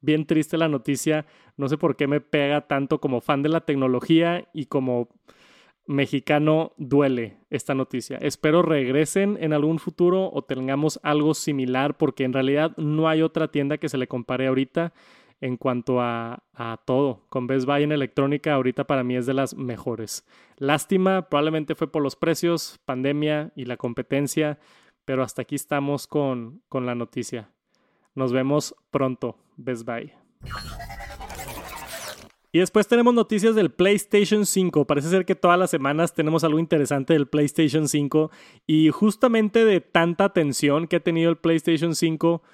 Bien 0.00 0.26
triste 0.26 0.58
la 0.58 0.68
noticia. 0.68 1.24
No 1.56 1.68
sé 1.68 1.78
por 1.78 1.96
qué 1.96 2.06
me 2.06 2.20
pega 2.20 2.66
tanto 2.66 3.00
como 3.00 3.20
fan 3.20 3.42
de 3.42 3.48
la 3.48 3.60
tecnología 3.60 4.48
y 4.52 4.66
como 4.66 5.08
mexicano 5.86 6.72
duele 6.76 7.36
esta 7.50 7.74
noticia. 7.74 8.18
Espero 8.18 8.62
regresen 8.62 9.36
en 9.40 9.52
algún 9.52 9.78
futuro 9.78 10.30
o 10.32 10.42
tengamos 10.42 10.98
algo 11.02 11.34
similar 11.34 11.96
porque 11.96 12.24
en 12.24 12.32
realidad 12.32 12.76
no 12.76 13.08
hay 13.08 13.22
otra 13.22 13.48
tienda 13.48 13.78
que 13.78 13.88
se 13.88 13.98
le 13.98 14.08
compare 14.08 14.46
ahorita 14.46 14.92
en 15.40 15.56
cuanto 15.56 16.00
a, 16.00 16.42
a, 16.54 16.80
todo. 16.84 17.26
Con 17.28 17.46
Best 17.46 17.66
Buy 17.66 17.82
en 17.82 17.92
electrónica 17.92 18.54
ahorita 18.54 18.84
para 18.84 19.04
mí 19.04 19.16
es 19.16 19.26
de 19.26 19.34
las 19.34 19.54
mejores. 19.54 20.26
Lástima, 20.56 21.28
probablemente 21.28 21.74
fue 21.74 21.90
por 21.90 22.02
los 22.02 22.16
precios, 22.16 22.80
pandemia 22.84 23.52
y 23.54 23.66
la 23.66 23.76
competencia, 23.76 24.58
pero 25.04 25.22
hasta 25.22 25.42
aquí 25.42 25.54
estamos 25.54 26.06
con, 26.06 26.62
con 26.68 26.86
la 26.86 26.94
noticia. 26.94 27.50
Nos 28.14 28.32
vemos 28.32 28.74
pronto, 28.90 29.36
Best 29.56 29.84
Buy. 29.84 30.12
Y 32.54 32.60
después 32.60 32.86
tenemos 32.86 33.12
noticias 33.12 33.56
del 33.56 33.72
PlayStation 33.72 34.46
5. 34.46 34.86
Parece 34.86 35.08
ser 35.08 35.24
que 35.24 35.34
todas 35.34 35.58
las 35.58 35.70
semanas 35.70 36.14
tenemos 36.14 36.44
algo 36.44 36.60
interesante 36.60 37.12
del 37.12 37.26
PlayStation 37.26 37.88
5. 37.88 38.30
Y 38.64 38.90
justamente 38.90 39.64
de 39.64 39.80
tanta 39.80 40.22
atención 40.22 40.86
que 40.86 40.94
ha 40.94 41.00
tenido 41.00 41.30
el 41.30 41.36
PlayStation 41.36 41.96
5, 41.96 42.44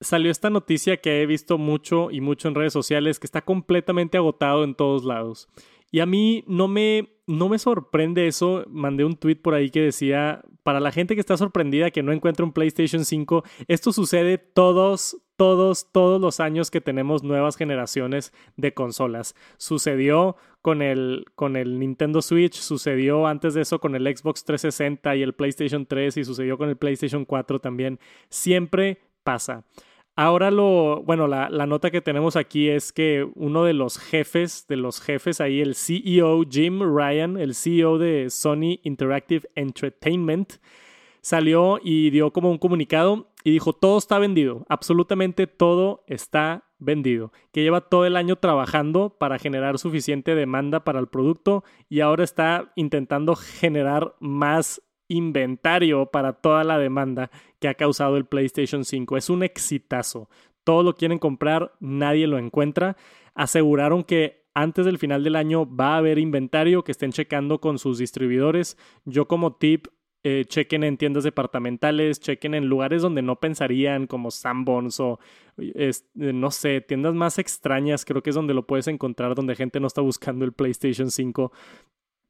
salió 0.00 0.30
esta 0.30 0.48
noticia 0.48 1.02
que 1.02 1.20
he 1.20 1.26
visto 1.26 1.58
mucho 1.58 2.10
y 2.10 2.22
mucho 2.22 2.48
en 2.48 2.54
redes 2.54 2.72
sociales, 2.72 3.20
que 3.20 3.26
está 3.26 3.42
completamente 3.42 4.16
agotado 4.16 4.64
en 4.64 4.74
todos 4.74 5.04
lados. 5.04 5.50
Y 5.90 6.00
a 6.00 6.06
mí 6.06 6.44
no 6.46 6.66
me, 6.66 7.10
no 7.26 7.50
me 7.50 7.58
sorprende 7.58 8.28
eso. 8.28 8.64
Mandé 8.70 9.04
un 9.04 9.16
tweet 9.16 9.36
por 9.36 9.52
ahí 9.52 9.68
que 9.68 9.82
decía, 9.82 10.42
para 10.62 10.80
la 10.80 10.92
gente 10.92 11.14
que 11.14 11.20
está 11.20 11.36
sorprendida 11.36 11.90
que 11.90 12.02
no 12.02 12.12
encuentra 12.12 12.46
un 12.46 12.54
PlayStation 12.54 13.04
5, 13.04 13.44
esto 13.68 13.92
sucede 13.92 14.38
todos, 14.38 15.18
todos, 15.42 15.90
todos 15.90 16.20
los 16.20 16.38
años 16.38 16.70
que 16.70 16.80
tenemos 16.80 17.24
nuevas 17.24 17.56
generaciones 17.56 18.32
de 18.56 18.74
consolas. 18.74 19.34
Sucedió 19.56 20.36
con 20.60 20.82
el, 20.82 21.24
con 21.34 21.56
el 21.56 21.80
Nintendo 21.80 22.22
Switch, 22.22 22.54
sucedió 22.54 23.26
antes 23.26 23.54
de 23.54 23.62
eso 23.62 23.80
con 23.80 23.96
el 23.96 24.04
Xbox 24.04 24.44
360 24.44 25.16
y 25.16 25.22
el 25.22 25.32
PlayStation 25.32 25.84
3 25.84 26.18
y 26.18 26.24
sucedió 26.24 26.56
con 26.56 26.68
el 26.68 26.76
PlayStation 26.76 27.24
4 27.24 27.58
también. 27.58 27.98
Siempre 28.28 29.00
pasa. 29.24 29.64
Ahora 30.14 30.52
lo, 30.52 31.02
bueno, 31.02 31.26
la, 31.26 31.48
nota 31.66 31.90
que 31.90 32.00
tenemos 32.00 32.36
aquí 32.36 32.68
es 32.68 32.92
que 32.92 33.28
uno 33.34 33.64
de 33.64 33.72
los 33.72 33.98
jefes, 33.98 34.66
de 34.68 34.76
los 34.76 35.00
jefes 35.00 35.40
ahí, 35.40 35.60
el 35.60 35.74
CEO 35.74 36.44
Jim 36.48 36.82
Ryan, 36.82 37.36
el 37.36 37.56
CEO 37.56 37.98
de 37.98 38.30
Sony 38.30 38.78
Interactive 38.84 39.50
Entertainment, 39.56 40.52
salió 41.22 41.78
y 41.82 42.10
dio 42.10 42.32
como 42.32 42.50
un 42.50 42.58
comunicado 42.58 43.28
y 43.44 43.50
dijo, 43.52 43.72
todo 43.72 43.98
está 43.98 44.18
vendido, 44.18 44.66
absolutamente 44.68 45.46
todo 45.46 46.04
está 46.06 46.64
vendido, 46.78 47.32
que 47.52 47.62
lleva 47.62 47.80
todo 47.80 48.06
el 48.06 48.16
año 48.16 48.36
trabajando 48.36 49.16
para 49.18 49.38
generar 49.38 49.78
suficiente 49.78 50.34
demanda 50.34 50.84
para 50.84 50.98
el 50.98 51.08
producto 51.08 51.64
y 51.88 52.00
ahora 52.00 52.24
está 52.24 52.72
intentando 52.76 53.36
generar 53.36 54.14
más 54.20 54.82
inventario 55.08 56.06
para 56.06 56.34
toda 56.34 56.64
la 56.64 56.78
demanda 56.78 57.30
que 57.60 57.68
ha 57.68 57.74
causado 57.74 58.16
el 58.16 58.24
PlayStation 58.24 58.84
5. 58.84 59.16
Es 59.16 59.30
un 59.30 59.42
exitazo. 59.42 60.28
Todo 60.64 60.82
lo 60.82 60.94
quieren 60.94 61.18
comprar, 61.18 61.72
nadie 61.80 62.26
lo 62.26 62.38
encuentra. 62.38 62.96
Aseguraron 63.34 64.04
que 64.04 64.46
antes 64.54 64.84
del 64.84 64.98
final 64.98 65.24
del 65.24 65.36
año 65.36 65.66
va 65.66 65.94
a 65.94 65.98
haber 65.98 66.18
inventario 66.18 66.84
que 66.84 66.92
estén 66.92 67.12
checando 67.12 67.60
con 67.60 67.78
sus 67.78 67.98
distribuidores. 67.98 68.78
Yo 69.04 69.28
como 69.28 69.54
tip 69.56 69.88
eh, 70.24 70.44
chequen 70.46 70.84
en 70.84 70.96
tiendas 70.96 71.24
departamentales, 71.24 72.20
chequen 72.20 72.54
en 72.54 72.66
lugares 72.66 73.02
donde 73.02 73.22
no 73.22 73.40
pensarían, 73.40 74.06
como 74.06 74.30
Sanborns 74.30 75.00
o, 75.00 75.18
no 76.14 76.50
sé, 76.50 76.80
tiendas 76.80 77.14
más 77.14 77.38
extrañas, 77.38 78.04
creo 78.04 78.22
que 78.22 78.30
es 78.30 78.36
donde 78.36 78.54
lo 78.54 78.66
puedes 78.66 78.86
encontrar, 78.86 79.34
donde 79.34 79.56
gente 79.56 79.80
no 79.80 79.86
está 79.86 80.00
buscando 80.00 80.44
el 80.44 80.52
PlayStation 80.52 81.10
5. 81.10 81.52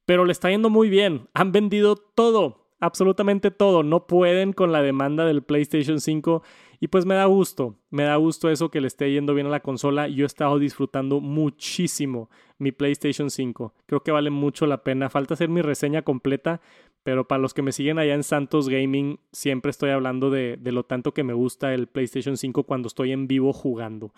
Pero 0.07 0.25
le 0.25 0.33
está 0.33 0.51
yendo 0.51 0.71
muy 0.71 0.89
bien, 0.89 1.29
han 1.35 1.53
vendido 1.53 1.97
todo, 1.97 2.63
absolutamente 2.81 3.51
todo. 3.51 3.83
No 3.83 4.07
pueden 4.07 4.53
con 4.53 4.73
la 4.73 4.83
demanda 4.83 5.25
del 5.25 5.43
PlayStation 5.43 6.01
5 6.01 6.43
y 6.83 6.89
pues 6.89 7.07
me 7.07 7.15
da 7.15 7.27
gusto, 7.27 7.77
me 7.91 8.03
da 8.03 8.17
gusto 8.17 8.51
eso 8.51 8.69
que 8.69 8.81
le 8.81 8.89
esté 8.89 9.09
yendo 9.13 9.35
bien 9.35 9.47
a 9.47 9.51
la 9.51 9.61
consola. 9.61 10.09
Yo 10.09 10.25
he 10.25 10.27
estado 10.27 10.59
disfrutando 10.59 11.21
muchísimo 11.21 12.29
mi 12.59 12.73
PlayStation 12.73 13.31
5. 13.31 13.73
Creo 13.87 14.03
que 14.03 14.11
vale 14.11 14.31
mucho 14.31 14.67
la 14.67 14.83
pena. 14.83 15.09
Falta 15.09 15.35
hacer 15.35 15.49
mi 15.49 15.63
reseña 15.63 16.03
completa, 16.03 16.61
pero 17.05 17.29
para 17.29 17.41
los 17.41 17.55
que 17.55 17.63
me 17.63 17.71
siguen 17.71 18.01
allá 18.01 18.15
en 18.15 18.25
Santos 18.25 18.69
Gaming, 18.69 19.21
siempre 19.31 19.71
estoy 19.71 19.91
hablando 19.91 20.29
de, 20.29 20.57
de 20.57 20.73
lo 20.73 20.83
tanto 20.83 21.15
que 21.15 21.23
me 21.23 21.35
gusta 21.35 21.73
el 21.73 21.87
PlayStation 21.87 22.37
5 22.37 22.65
cuando 22.65 22.89
estoy 22.89 23.13
en 23.13 23.29
vivo 23.29 23.53
jugando. 23.53 24.13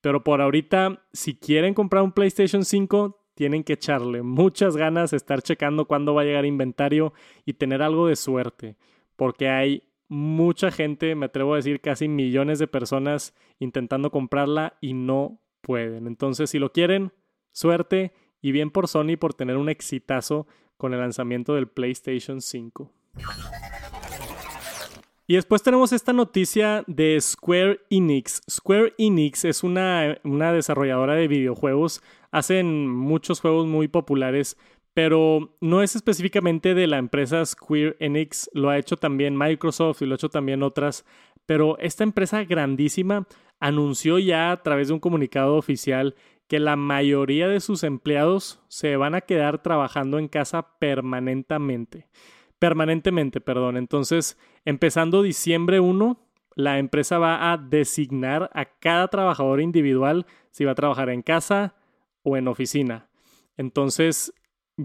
Pero 0.00 0.24
por 0.24 0.40
ahorita, 0.40 1.04
si 1.12 1.36
quieren 1.36 1.74
comprar 1.74 2.02
un 2.02 2.10
PlayStation 2.10 2.64
5, 2.64 3.20
tienen 3.36 3.62
que 3.62 3.74
echarle 3.74 4.22
muchas 4.22 4.76
ganas, 4.76 5.12
estar 5.12 5.42
checando 5.42 5.84
cuándo 5.84 6.12
va 6.14 6.22
a 6.22 6.24
llegar 6.24 6.44
inventario 6.44 7.12
y 7.46 7.52
tener 7.52 7.82
algo 7.82 8.08
de 8.08 8.16
suerte, 8.16 8.74
porque 9.14 9.48
hay 9.48 9.84
mucha 10.10 10.70
gente, 10.70 11.14
me 11.14 11.26
atrevo 11.26 11.54
a 11.54 11.56
decir 11.56 11.80
casi 11.80 12.08
millones 12.08 12.58
de 12.58 12.66
personas 12.66 13.32
intentando 13.60 14.10
comprarla 14.10 14.76
y 14.80 14.92
no 14.92 15.40
pueden. 15.60 16.06
Entonces, 16.06 16.50
si 16.50 16.58
lo 16.58 16.72
quieren, 16.72 17.12
suerte 17.52 18.12
y 18.42 18.52
bien 18.52 18.70
por 18.70 18.88
Sony 18.88 19.16
por 19.18 19.34
tener 19.34 19.56
un 19.56 19.68
exitazo 19.68 20.46
con 20.76 20.92
el 20.92 21.00
lanzamiento 21.00 21.54
del 21.54 21.68
PlayStation 21.68 22.40
5. 22.40 22.90
Y 25.28 25.36
después 25.36 25.62
tenemos 25.62 25.92
esta 25.92 26.12
noticia 26.12 26.82
de 26.88 27.16
Square 27.20 27.80
Enix. 27.88 28.42
Square 28.50 28.94
Enix 28.98 29.44
es 29.44 29.62
una, 29.62 30.18
una 30.24 30.52
desarrolladora 30.52 31.14
de 31.14 31.28
videojuegos 31.28 32.02
hacen 32.30 32.88
muchos 32.88 33.40
juegos 33.40 33.66
muy 33.66 33.88
populares, 33.88 34.56
pero 34.94 35.54
no 35.60 35.82
es 35.82 35.96
específicamente 35.96 36.74
de 36.74 36.86
la 36.86 36.98
empresa 36.98 37.44
Square 37.44 37.96
Enix, 38.00 38.50
lo 38.52 38.70
ha 38.70 38.78
hecho 38.78 38.96
también 38.96 39.36
Microsoft 39.36 40.02
y 40.02 40.06
lo 40.06 40.14
ha 40.14 40.16
hecho 40.16 40.28
también 40.28 40.62
otras, 40.62 41.04
pero 41.46 41.78
esta 41.78 42.04
empresa 42.04 42.44
grandísima 42.44 43.26
anunció 43.58 44.18
ya 44.18 44.52
a 44.52 44.62
través 44.62 44.88
de 44.88 44.94
un 44.94 45.00
comunicado 45.00 45.56
oficial 45.56 46.14
que 46.48 46.58
la 46.58 46.76
mayoría 46.76 47.46
de 47.48 47.60
sus 47.60 47.84
empleados 47.84 48.62
se 48.68 48.96
van 48.96 49.14
a 49.14 49.20
quedar 49.20 49.62
trabajando 49.62 50.18
en 50.18 50.28
casa 50.28 50.78
permanentemente. 50.78 52.08
Permanentemente, 52.58 53.40
perdón. 53.40 53.76
Entonces, 53.76 54.36
empezando 54.64 55.22
diciembre 55.22 55.80
1, 55.80 56.20
la 56.56 56.78
empresa 56.78 57.18
va 57.18 57.52
a 57.52 57.56
designar 57.56 58.50
a 58.52 58.64
cada 58.64 59.08
trabajador 59.08 59.60
individual 59.60 60.26
si 60.50 60.64
va 60.64 60.72
a 60.72 60.74
trabajar 60.74 61.08
en 61.08 61.22
casa, 61.22 61.76
o 62.22 62.36
en 62.36 62.48
oficina. 62.48 63.08
Entonces 63.56 64.32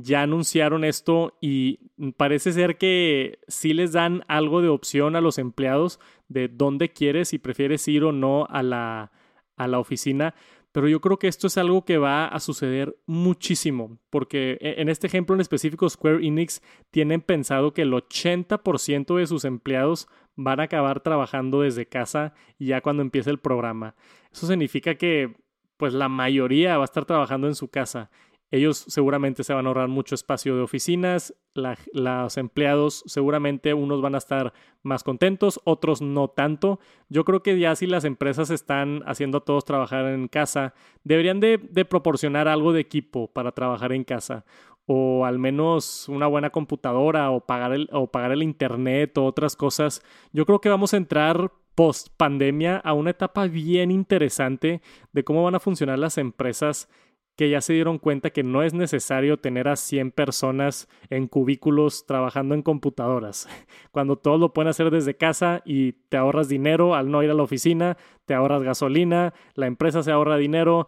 ya 0.01 0.23
anunciaron 0.23 0.83
esto 0.83 1.37
y 1.41 1.79
parece 2.17 2.51
ser 2.51 2.77
que 2.77 3.39
sí 3.47 3.73
les 3.73 3.93
dan 3.93 4.23
algo 4.27 4.61
de 4.61 4.69
opción 4.69 5.15
a 5.15 5.21
los 5.21 5.37
empleados 5.37 5.99
de 6.27 6.47
dónde 6.47 6.91
quieres, 6.91 7.29
si 7.29 7.37
prefieres 7.37 7.87
ir 7.87 8.03
o 8.03 8.11
no 8.11 8.45
a 8.49 8.63
la, 8.63 9.11
a 9.57 9.67
la 9.67 9.79
oficina. 9.79 10.35
Pero 10.71 10.89
yo 10.89 10.99
creo 10.99 11.17
que 11.19 11.29
esto 11.29 11.47
es 11.47 11.57
algo 11.57 11.85
que 11.85 11.97
va 11.97 12.27
a 12.27 12.39
suceder 12.41 12.97
muchísimo, 13.05 13.97
porque 14.09 14.57
e, 14.59 14.81
en 14.81 14.89
este 14.89 15.07
ejemplo 15.07 15.33
en 15.33 15.39
específico 15.39 15.89
Square 15.89 16.25
Enix 16.25 16.61
tienen 16.91 17.21
pensado 17.21 17.73
que 17.73 17.83
el 17.83 17.93
80% 17.93 19.15
de 19.15 19.27
sus 19.27 19.45
empleados 19.45 20.09
van 20.35 20.59
a 20.59 20.63
acabar 20.63 20.99
trabajando 20.99 21.61
desde 21.61 21.87
casa 21.87 22.33
ya 22.59 22.81
cuando 22.81 23.03
empiece 23.03 23.29
el 23.29 23.39
programa. 23.39 23.95
Eso 24.33 24.47
significa 24.47 24.95
que 24.95 25.37
pues 25.77 25.93
la 25.93 26.09
mayoría 26.09 26.77
va 26.77 26.83
a 26.83 26.85
estar 26.85 27.05
trabajando 27.05 27.47
en 27.47 27.55
su 27.55 27.69
casa. 27.69 28.09
Ellos 28.51 28.85
seguramente 28.87 29.43
se 29.43 29.53
van 29.53 29.65
a 29.65 29.69
ahorrar 29.69 29.87
mucho 29.87 30.15
espacio 30.15 30.55
de 30.55 30.61
oficinas, 30.61 31.33
los 31.53 32.37
empleados 32.37 33.03
seguramente 33.07 33.73
unos 33.73 34.01
van 34.01 34.15
a 34.15 34.19
estar 34.19 34.53
más 34.83 35.03
contentos, 35.03 35.59
otros 35.63 36.01
no 36.01 36.27
tanto. 36.27 36.79
Yo 37.09 37.25
creo 37.25 37.41
que 37.41 37.57
ya 37.57 37.75
si 37.75 37.87
las 37.87 38.05
empresas 38.05 38.51
están 38.51 39.01
haciendo 39.07 39.39
a 39.39 39.45
todos 39.45 39.65
trabajar 39.65 40.05
en 40.07 40.27
casa, 40.27 40.73
deberían 41.03 41.39
de, 41.39 41.57
proporcionar 41.89 42.47
algo 42.47 42.71
de 42.71 42.81
equipo 42.81 43.31
para 43.31 43.51
trabajar 43.51 43.91
en 43.93 44.03
casa 44.03 44.45
o 44.87 45.25
al 45.25 45.39
menos 45.39 46.07
una 46.09 46.27
buena 46.27 46.51
computadora 46.51 47.31
o 47.31 47.39
pagar 47.41 47.73
el, 47.73 47.89
o 47.91 48.11
pagar 48.11 48.31
el 48.31 48.43
internet 48.43 49.17
o 49.17 49.25
otras 49.25 49.55
cosas. 49.55 50.03
Yo 50.31 50.45
creo 50.45 50.61
que 50.61 50.69
vamos 50.69 50.93
a 50.93 50.97
entrar 50.97 51.51
post 51.73 52.07
pandemia 52.15 52.77
a 52.77 52.93
una 52.93 53.09
etapa 53.09 53.47
bien 53.47 53.89
interesante 53.89 54.81
de 55.11 55.23
cómo 55.23 55.43
van 55.43 55.55
a 55.55 55.59
funcionar 55.59 55.97
las 55.97 56.19
empresas 56.19 56.87
que 57.35 57.49
ya 57.49 57.61
se 57.61 57.73
dieron 57.73 57.99
cuenta 57.99 58.29
que 58.29 58.43
no 58.43 58.63
es 58.63 58.73
necesario 58.73 59.37
tener 59.37 59.67
a 59.67 59.75
100 59.75 60.11
personas 60.11 60.87
en 61.09 61.27
cubículos 61.27 62.05
trabajando 62.05 62.55
en 62.55 62.61
computadoras. 62.61 63.47
Cuando 63.91 64.17
todos 64.17 64.39
lo 64.39 64.53
pueden 64.53 64.69
hacer 64.69 64.89
desde 64.89 65.17
casa 65.17 65.61
y 65.65 65.93
te 66.09 66.17
ahorras 66.17 66.47
dinero 66.47 66.95
al 66.95 67.11
no 67.11 67.23
ir 67.23 67.29
a 67.29 67.33
la 67.33 67.43
oficina, 67.43 67.97
te 68.25 68.33
ahorras 68.33 68.63
gasolina, 68.63 69.33
la 69.53 69.67
empresa 69.67 70.01
se 70.01 70.11
ahorra 70.11 70.37
dinero, 70.37 70.87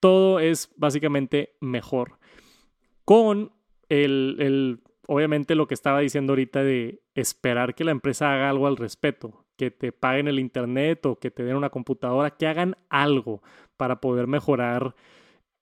todo 0.00 0.40
es 0.40 0.70
básicamente 0.76 1.54
mejor. 1.60 2.18
Con 3.04 3.52
el, 3.88 4.36
el 4.40 4.80
obviamente 5.06 5.54
lo 5.54 5.66
que 5.66 5.74
estaba 5.74 6.00
diciendo 6.00 6.32
ahorita 6.32 6.62
de 6.62 7.00
esperar 7.14 7.74
que 7.74 7.84
la 7.84 7.92
empresa 7.92 8.32
haga 8.32 8.50
algo 8.50 8.66
al 8.66 8.76
respecto, 8.76 9.46
que 9.56 9.70
te 9.70 9.90
paguen 9.90 10.28
el 10.28 10.38
internet 10.38 11.06
o 11.06 11.16
que 11.16 11.30
te 11.30 11.44
den 11.44 11.56
una 11.56 11.70
computadora, 11.70 12.30
que 12.30 12.46
hagan 12.46 12.76
algo 12.90 13.42
para 13.76 14.00
poder 14.00 14.26
mejorar 14.26 14.94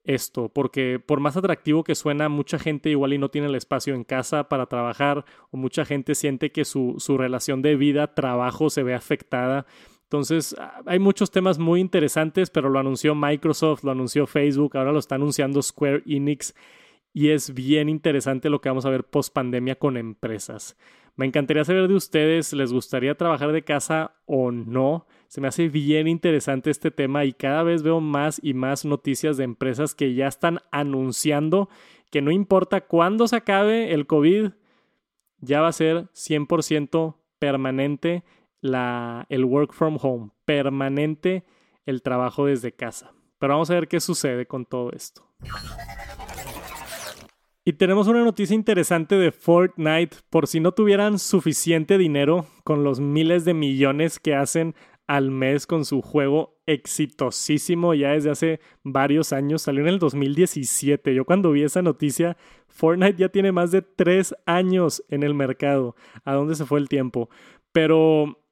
esto, 0.07 0.49
porque 0.49 0.99
por 0.99 1.19
más 1.19 1.37
atractivo 1.37 1.83
que 1.83 1.93
suena, 1.93 2.29
mucha 2.29 2.57
gente 2.57 2.89
igual 2.89 3.13
y 3.13 3.17
no 3.17 3.29
tiene 3.29 3.47
el 3.47 3.55
espacio 3.55 3.93
en 3.93 4.03
casa 4.03 4.49
para 4.49 4.65
trabajar, 4.65 5.25
o 5.51 5.57
mucha 5.57 5.85
gente 5.85 6.15
siente 6.15 6.51
que 6.51 6.65
su, 6.65 6.95
su 6.97 7.17
relación 7.17 7.61
de 7.61 7.75
vida-trabajo 7.75 8.69
se 8.69 8.83
ve 8.83 8.95
afectada. 8.95 9.65
Entonces, 10.03 10.55
ah, 10.57 10.81
hay 10.85 10.99
muchos 10.99 11.31
temas 11.31 11.59
muy 11.59 11.81
interesantes, 11.81 12.49
pero 12.49 12.69
lo 12.69 12.79
anunció 12.79 13.13
Microsoft, 13.13 13.83
lo 13.83 13.91
anunció 13.91 14.25
Facebook, 14.25 14.77
ahora 14.77 14.93
lo 14.93 14.99
está 14.99 15.15
anunciando 15.15 15.61
Square 15.61 16.03
Enix, 16.07 16.55
y 17.17 17.31
es 17.31 17.55
bien 17.55 17.89
interesante 17.89 18.47
lo 18.47 18.61
que 18.61 18.69
vamos 18.69 18.85
a 18.85 18.91
ver 18.91 19.03
post 19.03 19.33
pandemia 19.33 19.73
con 19.73 19.97
empresas. 19.97 20.77
Me 21.15 21.25
encantaría 21.25 21.65
saber 21.65 21.87
de 21.87 21.95
ustedes, 21.95 22.53
¿les 22.53 22.71
gustaría 22.71 23.17
trabajar 23.17 23.51
de 23.53 23.63
casa 23.63 24.17
o 24.27 24.51
no? 24.51 25.07
Se 25.27 25.41
me 25.41 25.47
hace 25.47 25.67
bien 25.67 26.07
interesante 26.07 26.69
este 26.69 26.91
tema 26.91 27.25
y 27.25 27.33
cada 27.33 27.63
vez 27.63 27.81
veo 27.81 28.01
más 28.01 28.39
y 28.43 28.53
más 28.53 28.85
noticias 28.85 29.35
de 29.35 29.45
empresas 29.45 29.95
que 29.95 30.13
ya 30.13 30.27
están 30.27 30.59
anunciando 30.69 31.69
que 32.11 32.21
no 32.21 32.29
importa 32.29 32.81
cuándo 32.81 33.27
se 33.27 33.37
acabe 33.37 33.95
el 33.95 34.05
COVID, 34.05 34.51
ya 35.39 35.61
va 35.61 35.69
a 35.69 35.73
ser 35.73 36.09
100% 36.13 37.15
permanente 37.39 38.25
el 38.61 39.45
work 39.45 39.73
from 39.73 39.97
home, 39.99 40.29
permanente 40.45 41.45
el 41.87 42.03
trabajo 42.03 42.45
desde 42.45 42.73
casa. 42.73 43.11
Pero 43.39 43.53
vamos 43.53 43.71
a 43.71 43.73
ver 43.73 43.87
qué 43.87 43.99
sucede 44.01 44.45
con 44.45 44.65
todo 44.65 44.91
esto. 44.91 45.27
Y 47.67 47.73
tenemos 47.73 48.07
una 48.07 48.23
noticia 48.23 48.55
interesante 48.55 49.15
de 49.15 49.33
Fortnite. 49.33 50.19
Por 50.29 50.47
si 50.47 50.61
no 50.61 50.71
tuvieran 50.71 51.19
suficiente 51.19 51.97
dinero 51.97 52.45
con 52.63 52.85
los 52.85 53.01
miles 53.01 53.43
de 53.43 53.53
millones 53.53 54.19
que 54.21 54.35
hacen 54.35 54.73
al 55.05 55.31
mes 55.31 55.67
con 55.67 55.83
su 55.83 56.01
juego 56.01 56.61
exitosísimo 56.65 57.93
ya 57.93 58.11
desde 58.11 58.29
hace 58.29 58.59
varios 58.83 59.33
años. 59.33 59.63
Salió 59.63 59.81
en 59.81 59.89
el 59.89 59.99
2017. 59.99 61.13
Yo 61.13 61.25
cuando 61.25 61.51
vi 61.51 61.63
esa 61.63 61.81
noticia, 61.81 62.37
Fortnite 62.69 63.17
ya 63.17 63.27
tiene 63.27 63.51
más 63.51 63.71
de 63.71 63.81
tres 63.81 64.33
años 64.45 65.03
en 65.09 65.23
el 65.23 65.33
mercado. 65.33 65.97
¿A 66.23 66.35
dónde 66.35 66.55
se 66.55 66.65
fue 66.65 66.79
el 66.79 66.87
tiempo? 66.87 67.29
Pero 67.73 68.46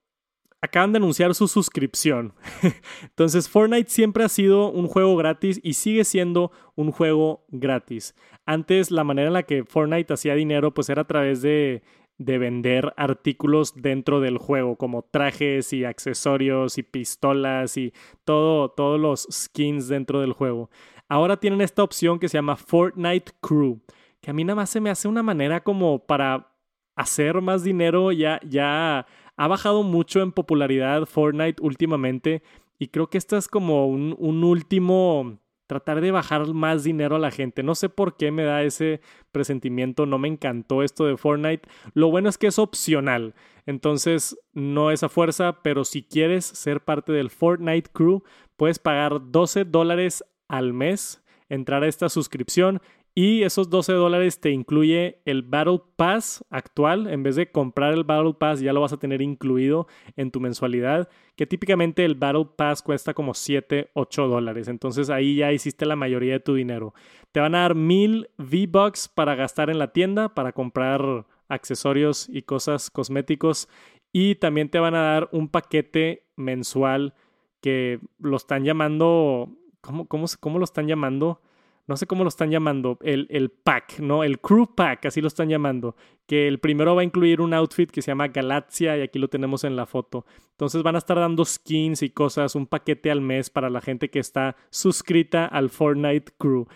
acaban 0.65 0.91
de 0.91 0.97
anunciar 0.97 1.33
su 1.35 1.47
suscripción. 1.47 2.33
Entonces 3.03 3.49
Fortnite 3.49 3.89
siempre 3.89 4.23
ha 4.23 4.29
sido 4.29 4.71
un 4.71 4.87
juego 4.87 5.15
gratis 5.15 5.59
y 5.63 5.73
sigue 5.73 6.03
siendo 6.03 6.51
un 6.75 6.91
juego 6.91 7.45
gratis. 7.49 8.15
Antes 8.45 8.91
la 8.91 9.03
manera 9.03 9.27
en 9.27 9.33
la 9.33 9.43
que 9.43 9.63
Fortnite 9.63 10.13
hacía 10.13 10.35
dinero 10.35 10.73
pues 10.73 10.89
era 10.89 11.03
a 11.03 11.07
través 11.07 11.41
de, 11.41 11.83
de 12.17 12.37
vender 12.37 12.93
artículos 12.97 13.73
dentro 13.75 14.21
del 14.21 14.37
juego 14.37 14.77
como 14.77 15.03
trajes 15.03 15.73
y 15.73 15.83
accesorios 15.83 16.77
y 16.77 16.83
pistolas 16.83 17.77
y 17.77 17.93
todo, 18.23 18.69
todos 18.69 18.99
los 18.99 19.27
skins 19.31 19.87
dentro 19.87 20.21
del 20.21 20.33
juego. 20.33 20.69
Ahora 21.07 21.37
tienen 21.37 21.61
esta 21.61 21.83
opción 21.83 22.19
que 22.19 22.29
se 22.29 22.37
llama 22.37 22.55
Fortnite 22.55 23.33
Crew, 23.41 23.79
que 24.21 24.31
a 24.31 24.33
mí 24.33 24.43
nada 24.43 24.55
más 24.55 24.69
se 24.69 24.81
me 24.81 24.89
hace 24.89 25.07
una 25.07 25.21
manera 25.21 25.63
como 25.63 25.99
para 25.99 26.51
hacer 26.95 27.41
más 27.41 27.63
dinero 27.63 28.11
ya 28.11 28.39
ya 28.47 29.05
ha 29.37 29.47
bajado 29.47 29.83
mucho 29.83 30.21
en 30.21 30.31
popularidad 30.31 31.05
Fortnite 31.05 31.61
últimamente 31.61 32.43
y 32.79 32.87
creo 32.87 33.09
que 33.09 33.17
esta 33.17 33.37
es 33.37 33.47
como 33.47 33.87
un, 33.87 34.15
un 34.17 34.43
último 34.43 35.39
tratar 35.67 36.01
de 36.01 36.11
bajar 36.11 36.53
más 36.53 36.83
dinero 36.83 37.15
a 37.15 37.19
la 37.19 37.31
gente. 37.31 37.63
No 37.63 37.75
sé 37.75 37.89
por 37.89 38.17
qué 38.17 38.31
me 38.31 38.43
da 38.43 38.63
ese 38.63 39.01
presentimiento, 39.31 40.05
no 40.05 40.17
me 40.17 40.27
encantó 40.27 40.83
esto 40.83 41.05
de 41.05 41.17
Fortnite. 41.17 41.67
Lo 41.93 42.09
bueno 42.09 42.29
es 42.29 42.37
que 42.37 42.47
es 42.47 42.59
opcional, 42.59 43.33
entonces 43.65 44.37
no 44.53 44.91
es 44.91 45.03
a 45.03 45.09
fuerza, 45.09 45.61
pero 45.63 45.85
si 45.85 46.03
quieres 46.03 46.45
ser 46.45 46.81
parte 46.81 47.11
del 47.11 47.29
Fortnite 47.29 47.89
Crew, 47.91 48.23
puedes 48.57 48.79
pagar 48.79 49.31
12 49.31 49.65
dólares 49.65 50.23
al 50.47 50.73
mes, 50.73 51.23
entrar 51.49 51.83
a 51.83 51.87
esta 51.87 52.09
suscripción 52.09 52.81
y 53.17 53.43
esos 53.43 53.69
12 53.69 53.93
dólares 53.93 54.41
te 54.41 54.51
incluye 54.51 55.21
el 55.23 55.41
Battle 55.41 55.81
Pass 55.95 56.43
actual. 56.49 57.07
En 57.07 57.23
vez 57.23 57.37
de 57.37 57.49
comprar 57.49 57.93
el 57.93 58.03
Battle 58.03 58.33
Pass, 58.33 58.59
ya 58.59 58.73
lo 58.73 58.81
vas 58.81 58.91
a 58.91 58.97
tener 58.97 59.21
incluido 59.21 59.87
en 60.17 60.31
tu 60.31 60.41
mensualidad. 60.41 61.07
Que 61.37 61.47
típicamente 61.47 62.03
el 62.03 62.15
Battle 62.15 62.49
Pass 62.57 62.81
cuesta 62.81 63.13
como 63.13 63.33
7, 63.33 63.89
8 63.93 64.27
dólares. 64.27 64.67
Entonces 64.67 65.09
ahí 65.09 65.37
ya 65.37 65.53
hiciste 65.53 65.85
la 65.85 65.95
mayoría 65.95 66.33
de 66.33 66.39
tu 66.41 66.55
dinero. 66.55 66.93
Te 67.31 67.39
van 67.39 67.55
a 67.55 67.61
dar 67.61 67.73
1000 67.73 68.31
V-Bucks 68.37 69.07
para 69.07 69.35
gastar 69.35 69.69
en 69.69 69.79
la 69.79 69.93
tienda, 69.93 70.35
para 70.35 70.51
comprar 70.51 71.25
accesorios 71.47 72.27
y 72.27 72.41
cosas 72.41 72.91
cosméticos. 72.91 73.69
Y 74.11 74.35
también 74.35 74.67
te 74.67 74.79
van 74.79 74.93
a 74.93 75.01
dar 75.01 75.29
un 75.31 75.47
paquete 75.47 76.25
mensual 76.35 77.13
que 77.61 78.01
lo 78.19 78.35
están 78.35 78.65
llamando. 78.65 79.55
¿Cómo, 79.79 80.05
cómo, 80.05 80.25
cómo 80.41 80.59
lo 80.59 80.65
están 80.65 80.87
llamando? 80.87 81.39
No 81.87 81.97
sé 81.97 82.07
cómo 82.07 82.23
lo 82.23 82.29
están 82.29 82.49
llamando, 82.49 82.97
el, 83.01 83.27
el, 83.29 83.51
pack, 83.51 83.99
¿no? 83.99 84.23
El 84.23 84.39
crew 84.39 84.73
pack, 84.73 85.05
así 85.05 85.21
lo 85.21 85.27
están 85.27 85.49
llamando. 85.49 85.95
Que 86.25 86.47
el 86.47 86.59
primero 86.59 86.95
va 86.95 87.01
a 87.01 87.03
incluir 87.03 87.41
un 87.41 87.53
outfit 87.53 87.91
que 87.91 88.01
se 88.01 88.09
llama 88.09 88.29
Galaxia 88.29 88.97
y 88.97 89.01
aquí 89.01 89.19
lo 89.19 89.27
tenemos 89.27 89.63
en 89.63 89.75
la 89.75 89.85
foto. 89.85 90.25
Entonces 90.51 90.81
van 90.81 90.95
a 90.95 90.97
estar 90.97 91.17
dando 91.19 91.45
skins 91.45 92.01
y 92.01 92.09
cosas, 92.09 92.55
un 92.55 92.65
paquete 92.65 93.11
al 93.11 93.21
mes 93.21 93.51
para 93.51 93.69
la 93.69 93.81
gente 93.81 94.09
que 94.09 94.19
está 94.19 94.55
suscrita 94.71 95.45
al 95.45 95.69
Fortnite 95.69 96.33
Crew. 96.39 96.67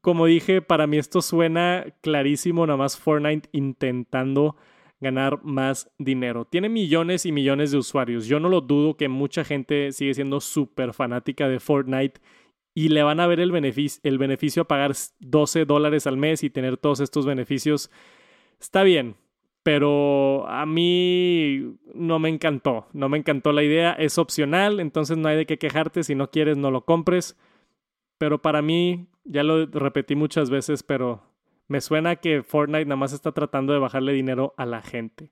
Como 0.00 0.26
dije, 0.26 0.62
para 0.62 0.86
mí 0.86 0.98
esto 0.98 1.20
suena 1.20 1.86
clarísimo, 2.00 2.66
nada 2.66 2.76
más 2.76 2.98
Fortnite 2.98 3.48
intentando 3.52 4.56
ganar 5.00 5.40
más 5.42 5.90
dinero. 5.98 6.44
Tiene 6.44 6.68
millones 6.68 7.26
y 7.26 7.32
millones 7.32 7.72
de 7.72 7.78
usuarios. 7.78 8.26
Yo 8.26 8.38
no 8.38 8.48
lo 8.48 8.60
dudo 8.60 8.96
que 8.96 9.08
mucha 9.08 9.42
gente 9.42 9.90
sigue 9.90 10.14
siendo 10.14 10.40
súper 10.40 10.94
fanática 10.94 11.48
de 11.48 11.58
Fortnite 11.58 12.20
y 12.74 12.88
le 12.88 13.02
van 13.02 13.20
a 13.20 13.26
ver 13.26 13.40
el 13.40 13.52
beneficio, 13.52 14.00
el 14.04 14.18
beneficio 14.18 14.62
a 14.62 14.68
pagar 14.68 14.92
12 15.20 15.64
dólares 15.64 16.06
al 16.06 16.16
mes 16.16 16.42
y 16.42 16.50
tener 16.50 16.76
todos 16.76 17.00
estos 17.00 17.26
beneficios. 17.26 17.90
Está 18.60 18.82
bien, 18.82 19.16
pero 19.62 20.48
a 20.48 20.66
mí 20.66 21.76
no 21.94 22.18
me 22.18 22.28
encantó, 22.28 22.88
no 22.92 23.08
me 23.08 23.18
encantó 23.18 23.52
la 23.52 23.62
idea, 23.62 23.92
es 23.92 24.18
opcional, 24.18 24.80
entonces 24.80 25.18
no 25.18 25.28
hay 25.28 25.36
de 25.36 25.46
qué 25.46 25.58
quejarte, 25.58 26.02
si 26.02 26.14
no 26.14 26.30
quieres 26.30 26.56
no 26.56 26.70
lo 26.70 26.84
compres, 26.84 27.36
pero 28.18 28.40
para 28.40 28.62
mí, 28.62 29.08
ya 29.24 29.42
lo 29.42 29.66
repetí 29.66 30.14
muchas 30.14 30.50
veces, 30.50 30.82
pero 30.82 31.22
me 31.68 31.80
suena 31.80 32.16
que 32.16 32.42
Fortnite 32.42 32.86
nada 32.86 32.96
más 32.96 33.12
está 33.12 33.32
tratando 33.32 33.72
de 33.72 33.78
bajarle 33.78 34.12
dinero 34.12 34.54
a 34.56 34.66
la 34.66 34.82
gente. 34.82 35.30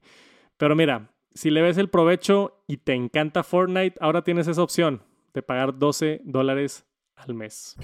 Pero 0.57 0.76
mira, 0.76 1.11
si 1.35 1.50
le 1.50 1.62
ves 1.62 1.79
el 1.79 1.88
provecho 1.88 2.62
y 2.66 2.79
te 2.79 2.94
encanta 2.94 3.42
Fortnite, 3.42 3.96
ahora 4.00 4.22
tienes 4.22 4.48
esa 4.48 4.62
opción 4.62 5.03
de 5.35 5.42
pagar 5.42 5.79
12 5.79 6.20
dólares 6.24 6.87
al 7.27 7.35
mes. 7.35 7.77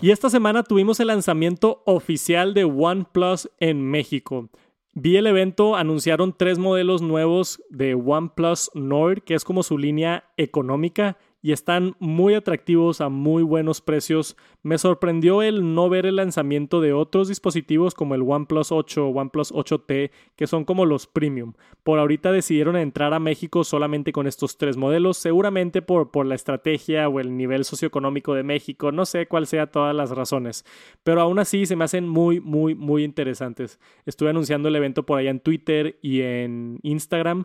Y 0.00 0.10
esta 0.10 0.30
semana 0.30 0.62
tuvimos 0.64 0.98
el 1.00 1.08
lanzamiento 1.08 1.82
oficial 1.86 2.54
de 2.54 2.64
OnePlus 2.64 3.50
en 3.60 3.82
México. 3.82 4.50
Vi 4.94 5.16
el 5.16 5.26
evento, 5.26 5.76
anunciaron 5.76 6.34
tres 6.36 6.58
modelos 6.58 7.00
nuevos 7.02 7.62
de 7.70 7.94
OnePlus 7.94 8.70
Nord, 8.74 9.22
que 9.22 9.34
es 9.34 9.44
como 9.44 9.62
su 9.62 9.78
línea 9.78 10.24
económica 10.36 11.16
y 11.42 11.52
están 11.52 11.96
muy 11.98 12.34
atractivos 12.34 13.00
a 13.00 13.08
muy 13.08 13.42
buenos 13.42 13.80
precios. 13.80 14.36
Me 14.62 14.78
sorprendió 14.78 15.42
el 15.42 15.74
no 15.74 15.88
ver 15.88 16.06
el 16.06 16.16
lanzamiento 16.16 16.80
de 16.80 16.92
otros 16.92 17.26
dispositivos 17.26 17.94
como 17.94 18.14
el 18.14 18.22
OnePlus 18.22 18.70
8 18.70 19.06
o 19.06 19.10
OnePlus 19.10 19.52
8T, 19.52 20.12
que 20.36 20.46
son 20.46 20.64
como 20.64 20.86
los 20.86 21.08
premium. 21.08 21.54
Por 21.82 21.98
ahorita 21.98 22.30
decidieron 22.30 22.76
entrar 22.76 23.12
a 23.12 23.18
México 23.18 23.64
solamente 23.64 24.12
con 24.12 24.28
estos 24.28 24.56
tres 24.56 24.76
modelos, 24.76 25.16
seguramente 25.16 25.82
por, 25.82 26.12
por 26.12 26.26
la 26.26 26.36
estrategia 26.36 27.08
o 27.08 27.18
el 27.18 27.36
nivel 27.36 27.64
socioeconómico 27.64 28.34
de 28.34 28.44
México, 28.44 28.92
no 28.92 29.04
sé 29.04 29.26
cuál 29.26 29.46
sea 29.46 29.66
todas 29.66 29.94
las 29.94 30.10
razones, 30.10 30.64
pero 31.02 31.20
aún 31.20 31.38
así 31.38 31.66
se 31.66 31.76
me 31.76 31.84
hacen 31.84 32.08
muy, 32.08 32.40
muy, 32.40 32.74
muy 32.74 33.02
interesantes. 33.02 33.80
Estuve 34.06 34.30
anunciando 34.30 34.68
el 34.68 34.76
evento 34.76 35.04
por 35.04 35.18
allá 35.18 35.30
en 35.30 35.40
Twitter 35.40 35.98
y 36.02 36.20
en 36.22 36.78
Instagram 36.82 37.44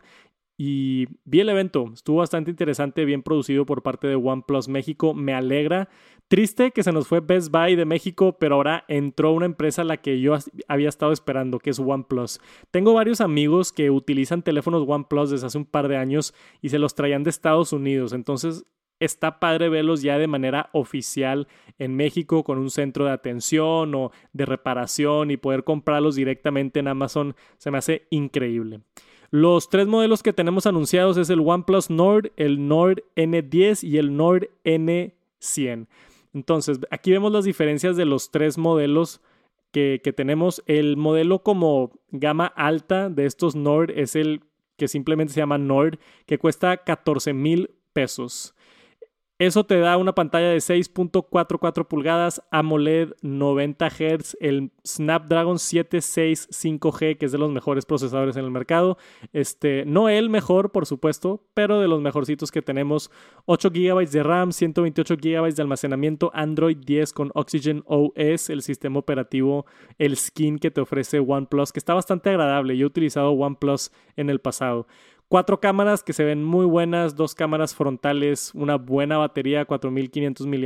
y 0.58 1.08
vi 1.24 1.42
el 1.42 1.50
evento, 1.50 1.92
estuvo 1.94 2.18
bastante 2.18 2.50
interesante, 2.50 3.06
bien 3.06 3.22
producido 3.22 3.68
por 3.68 3.84
parte 3.84 4.08
de 4.08 4.16
OnePlus 4.16 4.68
México, 4.68 5.14
me 5.14 5.34
alegra. 5.34 5.88
Triste 6.28 6.72
que 6.72 6.82
se 6.82 6.92
nos 6.92 7.08
fue 7.08 7.20
Best 7.20 7.52
Buy 7.52 7.76
de 7.76 7.86
México, 7.86 8.38
pero 8.40 8.56
ahora 8.56 8.84
entró 8.88 9.34
una 9.34 9.46
empresa 9.46 9.84
a 9.84 9.86
la 9.86 9.98
que 9.98 10.20
yo 10.20 10.36
había 10.68 10.90
estado 10.90 11.12
esperando, 11.12 11.60
que 11.60 11.70
es 11.70 11.80
OnePlus. 11.80 12.42
Tengo 12.72 12.94
varios 12.94 13.22
amigos 13.22 13.72
que 13.72 13.92
utilizan 13.92 14.42
teléfonos 14.42 14.84
OnePlus 14.88 15.30
desde 15.30 15.46
hace 15.46 15.60
un 15.60 15.66
par 15.66 15.88
de 15.88 15.98
años 15.98 16.34
y 16.60 16.70
se 16.70 16.80
los 16.80 16.96
traían 16.96 17.24
de 17.24 17.30
Estados 17.30 17.72
Unidos, 17.72 18.12
entonces 18.14 18.66
está 19.00 19.40
padre 19.40 19.70
verlos 19.70 20.02
ya 20.02 20.18
de 20.18 20.26
manera 20.26 20.72
oficial 20.74 21.48
en 21.78 21.96
México 21.96 22.44
con 22.44 22.58
un 22.58 22.72
centro 22.72 23.06
de 23.06 23.12
atención 23.12 23.94
o 23.94 24.12
de 24.34 24.46
reparación 24.48 25.30
y 25.30 25.38
poder 25.38 25.64
comprarlos 25.64 26.16
directamente 26.16 26.80
en 26.80 26.88
Amazon 26.88 27.36
se 27.58 27.70
me 27.70 27.78
hace 27.78 28.08
increíble. 28.10 28.82
Los 29.30 29.70
tres 29.70 29.88
modelos 29.88 30.24
que 30.24 30.34
tenemos 30.34 30.66
anunciados 30.66 31.18
es 31.18 31.30
el 31.30 31.42
OnePlus 31.42 31.90
Nord, 31.90 32.32
el 32.38 32.68
Nord 32.68 33.04
N10 33.16 33.84
y 33.84 33.98
el 33.98 34.16
Nord 34.16 34.50
N100. 34.64 35.88
Entonces, 36.34 36.80
aquí 36.92 37.12
vemos 37.12 37.32
las 37.32 37.46
diferencias 37.46 37.98
de 37.98 38.06
los 38.06 38.32
tres 38.32 38.58
modelos 38.58 39.22
que, 39.72 40.02
que 40.04 40.14
tenemos. 40.14 40.64
El 40.66 40.98
modelo 40.98 41.40
como 41.40 41.92
gama 42.12 42.48
alta 42.48 43.10
de 43.10 43.26
estos 43.26 43.56
Nord 43.56 43.92
es 43.92 44.16
el 44.16 44.42
que 44.78 44.88
simplemente 44.88 45.34
se 45.34 45.40
llama 45.40 45.58
Nord, 45.58 46.00
que 46.26 46.38
cuesta 46.38 46.78
14 46.78 47.34
mil 47.34 47.72
pesos. 47.94 48.54
Eso 49.40 49.66
te 49.66 49.78
da 49.80 49.98
una 49.98 50.16
pantalla 50.16 50.50
de 50.50 50.58
6.44 50.58 51.88
pulgadas, 51.88 52.42
AMOLED 52.50 53.14
90 53.22 53.88
Hz, 53.88 54.36
el 54.40 54.72
Snapdragon 54.84 55.58
765G, 55.58 57.20
que 57.20 57.28
es 57.28 57.32
de 57.32 57.38
los 57.38 57.52
mejores 57.52 57.86
procesadores 57.86 58.36
en 58.36 58.46
el 58.46 58.50
mercado. 58.50 58.98
Este, 59.34 59.86
no 59.86 60.10
el 60.10 60.32
mejor, 60.32 60.72
por 60.72 60.88
supuesto, 60.88 61.44
pero 61.54 61.80
de 61.80 61.88
los 61.88 62.02
mejorcitos 62.02 62.50
que 62.50 62.64
tenemos. 62.64 63.12
8 63.46 63.70
GB 63.70 64.10
de 64.10 64.24
RAM, 64.24 64.52
128 64.52 65.18
GB 65.18 65.54
de 65.54 65.62
almacenamiento, 65.62 66.32
Android 66.34 66.78
10 66.78 67.14
con 67.14 67.30
Oxygen 67.36 67.84
OS, 67.86 68.50
el 68.50 68.64
sistema 68.64 68.98
operativo, 68.98 69.68
el 70.00 70.18
skin 70.18 70.58
que 70.58 70.72
te 70.72 70.82
ofrece 70.82 71.20
OnePlus, 71.20 71.72
que 71.72 71.80
está 71.80 71.94
bastante 71.94 72.32
agradable. 72.32 72.76
Yo 72.76 72.86
he 72.86 72.88
utilizado 72.88 73.34
OnePlus 73.34 73.92
en 74.16 74.32
el 74.32 74.40
pasado. 74.40 74.88
Cuatro 75.30 75.60
cámaras 75.60 76.04
que 76.04 76.14
se 76.14 76.24
ven 76.24 76.44
muy 76.44 76.66
buenas, 76.66 77.16
dos 77.16 77.36
cámaras 77.36 77.76
frontales, 77.76 78.52
una 78.54 78.78
buena 78.78 79.18
batería, 79.18 79.66
4500 79.66 80.48
mAh, 80.48 80.60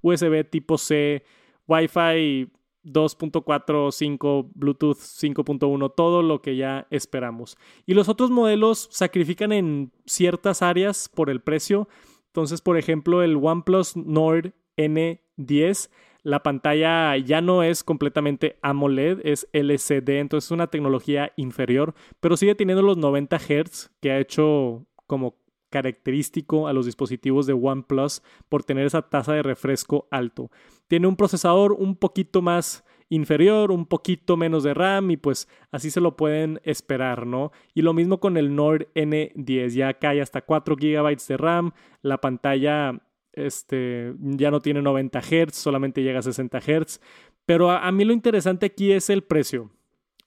USB 0.00 0.48
tipo 0.48 0.78
C, 0.78 1.22
Wi-Fi 1.66 2.50
2.4, 2.84 3.92
5, 3.92 4.50
Bluetooth 4.54 4.96
5.1, 4.96 5.94
todo 5.94 6.22
lo 6.22 6.40
que 6.40 6.56
ya 6.56 6.86
esperamos. 6.90 7.56
Y 7.86 7.94
los 7.94 8.08
otros 8.08 8.30
modelos 8.30 8.88
sacrifican 8.90 9.52
en 9.52 9.92
ciertas 10.06 10.62
áreas 10.62 11.10
por 11.14 11.30
el 11.30 11.40
precio. 11.40 11.88
Entonces, 12.28 12.60
por 12.60 12.78
ejemplo, 12.78 13.22
el 13.22 13.36
OnePlus 13.36 13.96
Nord 13.96 14.54
N10 14.76 15.90
la 16.24 16.42
pantalla 16.42 17.16
ya 17.18 17.40
no 17.40 17.62
es 17.62 17.84
completamente 17.84 18.58
AMOLED, 18.62 19.20
es 19.24 19.48
LCD, 19.52 20.18
entonces 20.18 20.48
es 20.48 20.50
una 20.50 20.68
tecnología 20.68 21.32
inferior, 21.36 21.94
pero 22.18 22.36
sigue 22.36 22.54
teniendo 22.54 22.82
los 22.82 22.96
90 22.96 23.38
Hz 23.38 23.90
que 24.00 24.10
ha 24.10 24.18
hecho 24.18 24.86
como 25.06 25.36
característico 25.68 26.66
a 26.66 26.72
los 26.72 26.86
dispositivos 26.86 27.46
de 27.46 27.52
OnePlus 27.52 28.22
por 28.48 28.64
tener 28.64 28.86
esa 28.86 29.02
tasa 29.02 29.34
de 29.34 29.42
refresco 29.42 30.08
alto. 30.10 30.50
Tiene 30.88 31.08
un 31.08 31.16
procesador 31.16 31.72
un 31.72 31.96
poquito 31.96 32.40
más 32.40 32.84
inferior, 33.10 33.70
un 33.70 33.84
poquito 33.84 34.36
menos 34.36 34.62
de 34.62 34.72
RAM 34.72 35.10
y 35.10 35.16
pues 35.18 35.46
así 35.72 35.90
se 35.90 36.00
lo 36.00 36.16
pueden 36.16 36.60
esperar, 36.64 37.26
¿no? 37.26 37.52
Y 37.74 37.82
lo 37.82 37.92
mismo 37.92 38.18
con 38.18 38.36
el 38.36 38.54
Nord 38.54 38.88
N10, 38.94 39.74
ya 39.74 39.94
cae 39.94 40.22
hasta 40.22 40.40
4 40.42 40.76
GB 40.76 41.16
de 41.28 41.36
RAM, 41.36 41.72
la 42.00 42.18
pantalla 42.18 43.02
este, 43.36 44.14
ya 44.20 44.50
no 44.50 44.60
tiene 44.60 44.82
90 44.82 45.20
Hz, 45.20 45.54
solamente 45.54 46.02
llega 46.02 46.20
a 46.20 46.22
60 46.22 46.60
Hz. 46.60 47.00
Pero 47.46 47.70
a, 47.70 47.90
mí 47.92 48.04
lo 48.04 48.12
interesante 48.12 48.66
aquí 48.66 48.92
es 48.92 49.10
el 49.10 49.22
precio. 49.22 49.70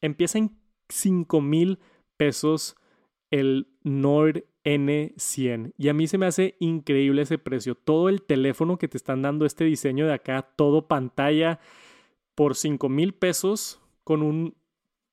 Empieza 0.01 0.37
en 0.37 0.51
5 0.89 1.41
mil 1.41 1.79
pesos 2.15 2.75
el 3.31 3.67
Nord 3.83 4.43
N100. 4.63 5.73
Y 5.77 5.89
a 5.89 5.93
mí 5.93 6.07
se 6.07 6.17
me 6.17 6.27
hace 6.27 6.55
increíble 6.59 7.23
ese 7.23 7.37
precio. 7.37 7.75
Todo 7.75 8.09
el 8.09 8.21
teléfono 8.21 8.77
que 8.77 8.87
te 8.87 8.97
están 8.97 9.21
dando 9.21 9.45
este 9.45 9.63
diseño 9.63 10.05
de 10.05 10.13
acá, 10.13 10.53
todo 10.55 10.87
pantalla 10.87 11.59
por 12.35 12.55
5 12.55 12.87
mil 12.89 13.13
pesos 13.13 13.81
con 14.03 14.21
un 14.21 14.55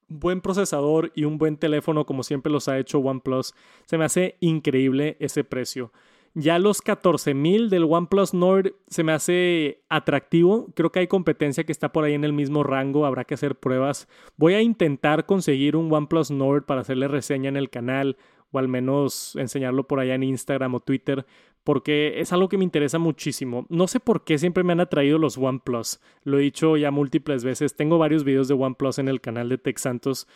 buen 0.09 0.41
procesador 0.41 1.11
y 1.15 1.25
un 1.25 1.39
buen 1.39 1.57
teléfono 1.57 2.05
como 2.05 2.23
siempre 2.23 2.53
los 2.53 2.69
ha 2.69 2.79
hecho 2.79 2.99
OnePlus. 2.99 3.55
Se 3.87 3.97
me 3.97 4.05
hace 4.05 4.37
increíble 4.41 5.17
ese 5.21 5.45
precio. 5.45 5.93
Ya 6.37 6.59
los 6.59 6.83
14.000 6.83 7.69
del 7.69 7.85
OnePlus 7.85 8.35
Nord 8.35 8.75
se 8.89 9.05
me 9.05 9.13
hace 9.13 9.85
atractivo. 9.89 10.67
Creo 10.75 10.91
que 10.91 10.99
hay 10.99 11.07
competencia 11.07 11.63
que 11.63 11.71
está 11.71 11.93
por 11.93 12.03
ahí 12.03 12.15
en 12.15 12.25
el 12.25 12.33
mismo 12.33 12.65
rango. 12.65 13.07
Habrá 13.07 13.25
que 13.25 13.35
hacer 13.35 13.55
pruebas. 13.55 14.09
Voy 14.37 14.55
a 14.55 14.61
intentar 14.61 15.27
conseguir 15.27 15.77
un 15.77 15.93
OnePlus 15.93 16.33
Nord 16.33 16.65
para 16.65 16.81
hacerle 16.81 17.07
reseña 17.07 17.49
en 17.49 17.57
el 17.57 17.71
canal 17.71 18.17
o 18.51 18.59
al 18.59 18.67
menos 18.67 19.37
enseñarlo 19.37 19.87
por 19.87 20.01
allá 20.01 20.17
en 20.17 20.25
Instagram 20.25 20.75
o 20.75 20.81
Twitter 20.81 21.25
porque 21.65 22.21
es 22.21 22.33
algo 22.33 22.49
que 22.49 22.59
me 22.59 22.65
interesa 22.65 22.99
muchísimo. 22.99 23.67
No 23.71 23.89
sé 23.89 23.99
por 23.99 24.25
qué 24.25 24.39
siempre 24.39 24.63
me 24.65 24.73
han 24.73 24.81
atraído 24.81 25.19
los 25.19 25.39
OnePlus. 25.39 26.01
Lo 26.23 26.39
he 26.39 26.43
dicho 26.43 26.77
ya 26.77 26.91
múltiples 26.91 27.43
veces. 27.43 27.75
Tengo 27.75 27.97
varios 27.97 28.23
videos 28.23 28.49
de 28.49 28.55
OnePlus 28.55 28.99
en 28.99 29.09
el 29.09 29.21
canal 29.21 29.49
de 29.49 29.59
Tech 29.59 29.79
Santos 29.79 30.29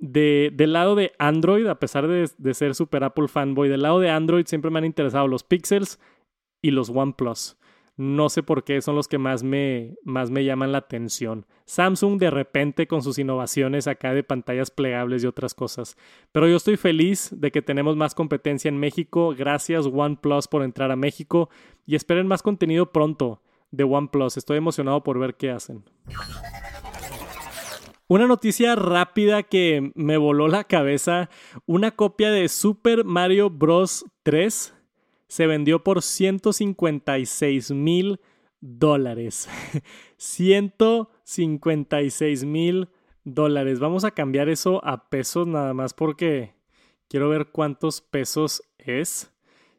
de, 0.00 0.50
del 0.52 0.72
lado 0.72 0.94
de 0.94 1.12
Android, 1.18 1.66
a 1.66 1.78
pesar 1.78 2.08
de, 2.08 2.54
ser 2.54 2.74
super 2.74 3.04
Apple 3.04 3.28
fanboy, 3.28 3.68
del 3.68 3.82
lado 3.82 4.00
de 4.00 4.10
Android 4.10 4.46
siempre 4.46 4.70
me 4.70 4.78
han 4.78 4.86
interesado 4.86 5.28
los 5.28 5.44
Pixels 5.44 6.00
y 6.62 6.70
los 6.72 6.90
OnePlus. 6.90 7.56
No 7.96 8.30
sé 8.30 8.42
por 8.42 8.64
qué 8.64 8.80
son 8.80 8.96
los 8.96 9.08
que 9.08 9.18
más 9.18 9.42
me, 9.42 9.96
más 10.04 10.30
me 10.30 10.42
llaman 10.42 10.72
la 10.72 10.78
atención. 10.78 11.44
Samsung 11.66 12.18
de 12.18 12.30
repente 12.30 12.86
con 12.86 13.02
sus 13.02 13.18
innovaciones 13.18 13.86
acá 13.86 14.14
de 14.14 14.22
pantallas 14.22 14.70
plegables 14.70 15.22
y 15.22 15.26
otras 15.26 15.52
cosas. 15.52 15.98
Pero 16.32 16.48
yo 16.48 16.56
estoy 16.56 16.78
feliz 16.78 17.28
de 17.30 17.50
que 17.50 17.60
tenemos 17.60 17.96
más 17.96 18.14
competencia 18.14 18.70
en 18.70 18.78
México. 18.78 19.34
Gracias 19.36 19.84
OnePlus 19.84 20.48
por 20.48 20.62
entrar 20.62 20.90
a 20.90 20.96
México 20.96 21.50
y 21.84 21.94
esperen 21.94 22.26
más 22.26 22.42
contenido 22.42 22.90
pronto 22.90 23.42
de 23.70 23.84
OnePlus. 23.84 24.38
Estoy 24.38 24.56
emocionado 24.56 25.02
por 25.02 25.18
ver 25.18 25.34
qué 25.34 25.50
hacen. 25.50 25.84
Una 28.10 28.26
noticia 28.26 28.74
rápida 28.74 29.44
que 29.44 29.92
me 29.94 30.16
voló 30.16 30.48
la 30.48 30.64
cabeza. 30.64 31.30
Una 31.64 31.92
copia 31.92 32.32
de 32.32 32.48
Super 32.48 33.04
Mario 33.04 33.50
Bros. 33.50 34.04
3 34.24 34.74
se 35.28 35.46
vendió 35.46 35.84
por 35.84 36.02
156 36.02 37.70
mil 37.70 38.18
dólares. 38.60 39.48
156 40.16 42.44
mil 42.46 42.88
dólares. 43.22 43.78
Vamos 43.78 44.02
a 44.02 44.10
cambiar 44.10 44.48
eso 44.48 44.84
a 44.84 45.08
pesos 45.08 45.46
nada 45.46 45.72
más 45.72 45.94
porque 45.94 46.56
quiero 47.06 47.28
ver 47.28 47.50
cuántos 47.52 48.00
pesos 48.00 48.64
es. 48.78 49.32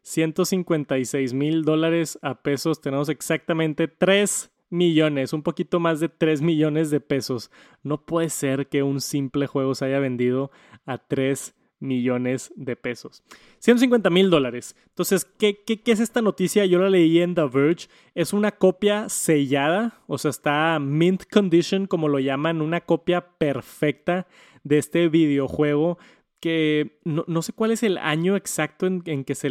156 0.04 1.34
mil 1.34 1.63
dólares 1.63 2.17
a 2.22 2.41
pesos. 2.41 2.80
Tenemos 2.80 3.10
exactamente 3.10 3.89
3 3.89 4.51
millones, 4.72 5.34
un 5.34 5.44
poquito 5.44 5.80
más 5.80 6.00
de 6.00 6.10
3 6.10 6.42
millones 6.42 6.90
de 6.90 7.00
pesos. 7.00 7.52
No 7.84 8.06
puede 8.06 8.30
ser 8.30 8.68
que 8.68 8.82
un 8.82 9.02
simple 9.02 9.46
juego 9.46 9.76
se 9.76 9.86
haya 9.86 10.00
vendido 10.00 10.52
a 10.86 10.98
3 10.98 11.54
millones 11.80 12.54
de 12.56 12.76
pesos. 12.76 13.24
150 13.60 14.10
mil 14.10 14.30
dólares. 14.30 14.76
Entonces, 14.90 15.26
¿qué, 15.26 15.64
¿qué, 15.66 15.82
qué, 15.82 15.92
es 15.92 16.00
esta 16.00 16.22
noticia? 16.22 16.66
Yo 16.66 16.80
la 16.80 16.90
leí 16.90 17.20
en 17.20 17.36
The 17.36 17.48
Verge. 17.48 17.90
Es 18.16 18.34
una 18.34 18.52
copia 18.52 19.10
sellada, 19.10 20.02
o 20.08 20.18
sea, 20.18 20.30
está 20.30 20.80
mint 20.80 21.24
condition, 21.32 21.88
como 21.88 22.08
lo 22.08 22.20
llaman, 22.20 22.62
una 22.62 22.82
copia 22.82 23.38
perfecta 23.38 24.28
de 24.64 24.78
este 24.78 25.10
videojuego 25.10 25.98
que 26.40 27.00
no, 27.04 27.42
sé 27.44 27.54
cuál 27.54 27.72
es 27.72 27.84
el 27.84 28.00
año 28.00 28.36
exacto 28.36 28.88
en, 28.88 29.04
en 29.06 29.24
que 29.24 29.36
se 29.36 29.50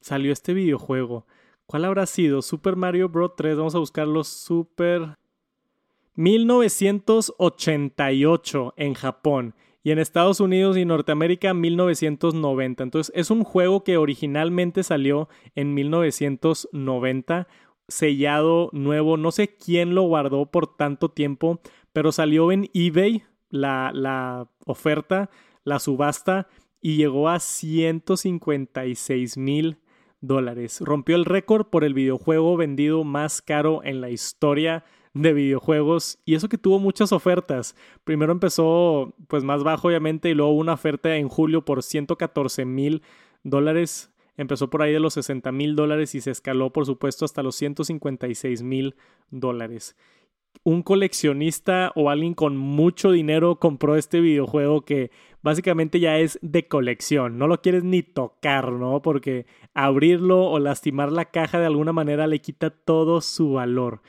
salió 0.00 0.32
este 0.32 0.54
videojuego. 0.54 1.26
¿Cuál 1.70 1.84
habrá 1.84 2.06
sido? 2.06 2.42
Super 2.42 2.74
Mario 2.74 3.08
Bros. 3.08 3.36
3. 3.36 3.56
Vamos 3.56 3.76
a 3.76 3.78
buscarlo. 3.78 4.24
Super. 4.24 5.14
1988 6.16 8.74
en 8.76 8.94
Japón. 8.94 9.54
Y 9.84 9.92
en 9.92 10.00
Estados 10.00 10.40
Unidos 10.40 10.76
y 10.76 10.84
Norteamérica 10.84 11.54
1990. 11.54 12.82
Entonces 12.82 13.12
es 13.14 13.30
un 13.30 13.44
juego 13.44 13.84
que 13.84 13.98
originalmente 13.98 14.82
salió 14.82 15.28
en 15.54 15.72
1990. 15.72 17.46
Sellado 17.86 18.70
nuevo. 18.72 19.16
No 19.16 19.30
sé 19.30 19.54
quién 19.54 19.94
lo 19.94 20.02
guardó 20.02 20.46
por 20.46 20.76
tanto 20.76 21.12
tiempo. 21.12 21.60
Pero 21.92 22.10
salió 22.10 22.50
en 22.50 22.68
eBay 22.74 23.22
la, 23.48 23.92
la 23.94 24.48
oferta, 24.66 25.30
la 25.62 25.78
subasta. 25.78 26.48
Y 26.80 26.96
llegó 26.96 27.28
a 27.28 27.38
156 27.38 29.36
mil 29.36 29.78
dólares. 30.20 30.80
Rompió 30.80 31.16
el 31.16 31.24
récord 31.24 31.66
por 31.66 31.84
el 31.84 31.94
videojuego 31.94 32.56
vendido 32.56 33.04
más 33.04 33.42
caro 33.42 33.82
en 33.84 34.00
la 34.00 34.10
historia 34.10 34.84
de 35.12 35.32
videojuegos 35.32 36.18
y 36.24 36.34
eso 36.34 36.48
que 36.48 36.58
tuvo 36.58 36.78
muchas 36.78 37.12
ofertas. 37.12 37.74
Primero 38.04 38.32
empezó 38.32 39.14
pues 39.28 39.44
más 39.44 39.64
bajo 39.64 39.88
obviamente 39.88 40.30
y 40.30 40.34
luego 40.34 40.52
una 40.52 40.74
oferta 40.74 41.16
en 41.16 41.28
julio 41.28 41.64
por 41.64 41.82
114 41.82 42.64
mil 42.64 43.02
dólares. 43.42 44.12
Empezó 44.36 44.70
por 44.70 44.82
ahí 44.82 44.92
de 44.92 45.00
los 45.00 45.14
60 45.14 45.52
mil 45.52 45.76
dólares 45.76 46.14
y 46.14 46.20
se 46.20 46.30
escaló 46.30 46.72
por 46.72 46.86
supuesto 46.86 47.24
hasta 47.24 47.42
los 47.42 47.56
156 47.56 48.62
mil 48.62 48.94
dólares. 49.30 49.96
Un 50.62 50.82
coleccionista 50.82 51.92
o 51.94 52.10
alguien 52.10 52.34
con 52.34 52.56
mucho 52.56 53.12
dinero 53.12 53.58
compró 53.58 53.96
este 53.96 54.20
videojuego 54.20 54.84
que 54.84 55.10
básicamente 55.42 56.00
ya 56.00 56.18
es 56.18 56.38
de 56.42 56.68
colección. 56.68 57.38
No 57.38 57.46
lo 57.46 57.62
quieres 57.62 57.82
ni 57.82 58.02
tocar, 58.02 58.72
¿no? 58.72 59.00
Porque 59.00 59.46
abrirlo 59.72 60.50
o 60.50 60.58
lastimar 60.58 61.12
la 61.12 61.26
caja 61.26 61.58
de 61.58 61.66
alguna 61.66 61.92
manera 61.92 62.26
le 62.26 62.40
quita 62.40 62.70
todo 62.70 63.20
su 63.20 63.52
valor. 63.52 64.02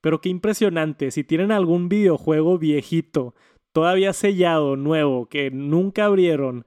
Pero 0.00 0.20
qué 0.20 0.28
impresionante. 0.28 1.10
Si 1.10 1.24
tienen 1.24 1.52
algún 1.52 1.88
videojuego 1.88 2.58
viejito, 2.58 3.34
todavía 3.72 4.12
sellado, 4.12 4.76
nuevo, 4.76 5.26
que 5.26 5.50
nunca 5.50 6.06
abrieron, 6.06 6.64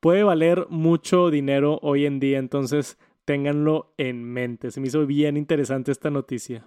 puede 0.00 0.22
valer 0.22 0.66
mucho 0.68 1.30
dinero 1.30 1.78
hoy 1.82 2.04
en 2.04 2.20
día. 2.20 2.38
Entonces, 2.38 2.98
ténganlo 3.24 3.94
en 3.96 4.24
mente. 4.24 4.70
Se 4.70 4.80
me 4.80 4.88
hizo 4.88 5.06
bien 5.06 5.36
interesante 5.36 5.92
esta 5.92 6.10
noticia. 6.10 6.66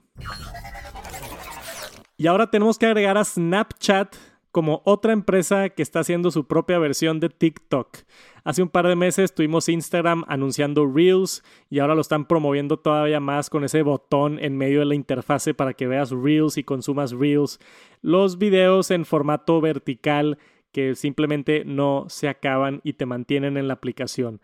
Y 2.18 2.28
ahora 2.28 2.50
tenemos 2.50 2.78
que 2.78 2.86
agregar 2.86 3.18
a 3.18 3.26
Snapchat 3.26 4.16
como 4.52 4.82
otra 4.86 5.12
empresa 5.12 5.68
que 5.68 5.82
está 5.82 6.00
haciendo 6.00 6.32
su 6.32 6.48
propia 6.48 6.80
versión 6.80 7.20
de 7.20 7.28
TikTok. 7.28 7.98
Hace 8.46 8.64
un 8.64 8.70
par 8.70 8.88
de 8.88 8.96
meses 8.96 9.36
tuvimos 9.36 9.68
Instagram 9.68 10.24
anunciando 10.30 10.86
Reels 10.86 11.44
y 11.70 11.80
ahora 11.80 11.94
lo 11.94 12.00
están 12.00 12.24
promoviendo 12.24 12.78
todavía 12.78 13.20
más 13.20 13.50
con 13.50 13.66
ese 13.66 13.82
botón 13.82 14.40
en 14.40 14.56
medio 14.56 14.80
de 14.80 14.86
la 14.86 14.96
interfase 14.96 15.54
para 15.54 15.74
que 15.74 15.88
veas 15.88 16.12
Reels 16.12 16.58
y 16.58 16.64
consumas 16.64 17.12
Reels. 17.12 17.60
Los 18.02 18.38
videos 18.38 18.92
en 18.92 19.04
formato 19.04 19.60
vertical 19.60 20.38
que 20.72 20.96
simplemente 20.96 21.66
no 21.66 22.06
se 22.08 22.30
acaban 22.30 22.80
y 22.86 22.94
te 22.94 23.06
mantienen 23.06 23.58
en 23.58 23.68
la 23.68 23.74
aplicación 23.74 24.40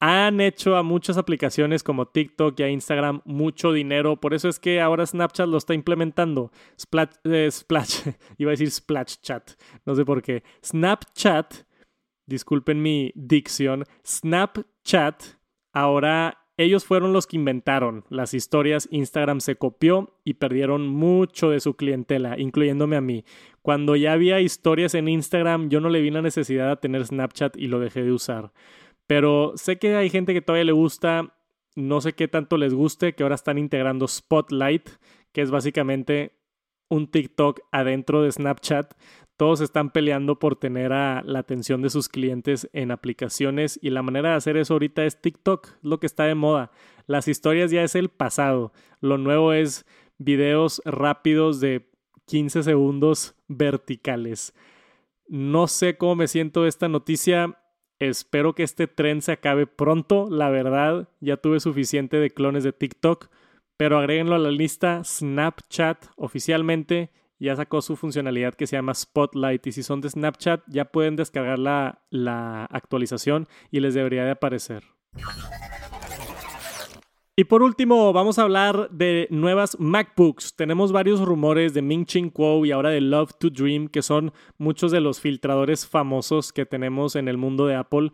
han 0.00 0.40
hecho 0.40 0.76
a 0.76 0.82
muchas 0.82 1.16
aplicaciones 1.16 1.82
como 1.82 2.06
TikTok 2.06 2.58
y 2.60 2.62
a 2.62 2.68
Instagram 2.68 3.22
mucho 3.24 3.72
dinero. 3.72 4.20
Por 4.20 4.34
eso 4.34 4.48
es 4.48 4.58
que 4.58 4.80
ahora 4.80 5.06
Snapchat 5.06 5.48
lo 5.48 5.56
está 5.56 5.74
implementando. 5.74 6.50
Splash, 6.78 7.14
eh, 7.24 7.48
Splash, 7.50 8.00
iba 8.38 8.50
a 8.50 8.52
decir 8.52 8.70
Splash 8.70 9.16
Chat, 9.22 9.52
no 9.84 9.94
sé 9.94 10.04
por 10.04 10.22
qué. 10.22 10.42
Snapchat, 10.64 11.54
disculpen 12.26 12.82
mi 12.82 13.12
dicción, 13.14 13.84
Snapchat, 14.04 15.22
ahora 15.72 16.46
ellos 16.58 16.86
fueron 16.86 17.12
los 17.12 17.26
que 17.26 17.36
inventaron 17.36 18.04
las 18.08 18.32
historias. 18.32 18.88
Instagram 18.90 19.40
se 19.40 19.56
copió 19.56 20.14
y 20.24 20.34
perdieron 20.34 20.88
mucho 20.88 21.50
de 21.50 21.60
su 21.60 21.74
clientela, 21.74 22.38
incluyéndome 22.38 22.96
a 22.96 23.02
mí. 23.02 23.24
Cuando 23.60 23.94
ya 23.94 24.12
había 24.12 24.40
historias 24.40 24.94
en 24.94 25.08
Instagram, 25.08 25.68
yo 25.68 25.80
no 25.80 25.90
le 25.90 26.00
vi 26.00 26.10
la 26.10 26.22
necesidad 26.22 26.70
de 26.70 26.76
tener 26.76 27.04
Snapchat 27.04 27.58
y 27.58 27.66
lo 27.66 27.78
dejé 27.78 28.04
de 28.04 28.12
usar. 28.12 28.52
Pero 29.06 29.52
sé 29.56 29.78
que 29.78 29.94
hay 29.96 30.10
gente 30.10 30.34
que 30.34 30.42
todavía 30.42 30.64
le 30.64 30.72
gusta, 30.72 31.34
no 31.74 32.00
sé 32.00 32.14
qué 32.14 32.28
tanto 32.28 32.56
les 32.56 32.74
guste, 32.74 33.14
que 33.14 33.22
ahora 33.22 33.34
están 33.34 33.58
integrando 33.58 34.08
Spotlight, 34.08 34.88
que 35.32 35.42
es 35.42 35.50
básicamente 35.50 36.32
un 36.88 37.10
TikTok 37.10 37.60
adentro 37.72 38.22
de 38.22 38.32
Snapchat. 38.32 38.94
Todos 39.36 39.60
están 39.60 39.90
peleando 39.90 40.38
por 40.38 40.56
tener 40.56 40.92
a 40.92 41.22
la 41.22 41.40
atención 41.40 41.82
de 41.82 41.90
sus 41.90 42.08
clientes 42.08 42.70
en 42.72 42.90
aplicaciones 42.90 43.78
y 43.82 43.90
la 43.90 44.02
manera 44.02 44.30
de 44.30 44.36
hacer 44.36 44.56
eso 44.56 44.74
ahorita 44.74 45.04
es 45.04 45.20
TikTok, 45.20 45.68
lo 45.82 46.00
que 46.00 46.06
está 46.06 46.24
de 46.24 46.34
moda. 46.34 46.70
Las 47.06 47.28
historias 47.28 47.70
ya 47.70 47.82
es 47.82 47.94
el 47.94 48.08
pasado. 48.08 48.72
Lo 49.00 49.18
nuevo 49.18 49.52
es 49.52 49.84
videos 50.18 50.80
rápidos 50.84 51.60
de 51.60 51.90
15 52.26 52.62
segundos 52.62 53.34
verticales. 53.46 54.54
No 55.28 55.66
sé 55.66 55.96
cómo 55.96 56.16
me 56.16 56.28
siento 56.28 56.66
esta 56.66 56.88
noticia. 56.88 57.58
Espero 57.98 58.54
que 58.54 58.62
este 58.62 58.86
tren 58.86 59.22
se 59.22 59.32
acabe 59.32 59.66
pronto. 59.66 60.28
La 60.30 60.50
verdad, 60.50 61.08
ya 61.20 61.36
tuve 61.36 61.60
suficiente 61.60 62.18
de 62.18 62.30
clones 62.30 62.64
de 62.64 62.72
TikTok, 62.72 63.28
pero 63.76 63.98
agréguenlo 63.98 64.34
a 64.34 64.38
la 64.38 64.50
lista. 64.50 65.02
Snapchat 65.04 66.06
oficialmente 66.16 67.10
ya 67.38 67.56
sacó 67.56 67.82
su 67.82 67.96
funcionalidad 67.96 68.54
que 68.54 68.66
se 68.66 68.76
llama 68.76 68.94
Spotlight 68.94 69.66
y 69.66 69.72
si 69.72 69.82
son 69.82 70.00
de 70.00 70.10
Snapchat 70.10 70.62
ya 70.68 70.86
pueden 70.86 71.16
descargar 71.16 71.58
la, 71.58 72.02
la 72.10 72.64
actualización 72.66 73.46
y 73.70 73.80
les 73.80 73.94
debería 73.94 74.24
de 74.24 74.30
aparecer. 74.30 74.84
Y 77.38 77.44
por 77.44 77.62
último, 77.62 78.14
vamos 78.14 78.38
a 78.38 78.44
hablar 78.44 78.88
de 78.90 79.28
nuevas 79.30 79.78
MacBooks. 79.78 80.56
Tenemos 80.56 80.90
varios 80.90 81.20
rumores 81.20 81.74
de 81.74 81.82
Ming 81.82 82.06
Ching 82.06 82.30
Kuo 82.30 82.64
y 82.64 82.70
ahora 82.70 82.88
de 82.88 83.02
Love 83.02 83.34
to 83.38 83.50
Dream, 83.50 83.88
que 83.88 84.00
son 84.00 84.32
muchos 84.56 84.90
de 84.90 85.02
los 85.02 85.20
filtradores 85.20 85.86
famosos 85.86 86.50
que 86.50 86.64
tenemos 86.64 87.14
en 87.14 87.28
el 87.28 87.36
mundo 87.36 87.66
de 87.66 87.74
Apple 87.74 88.10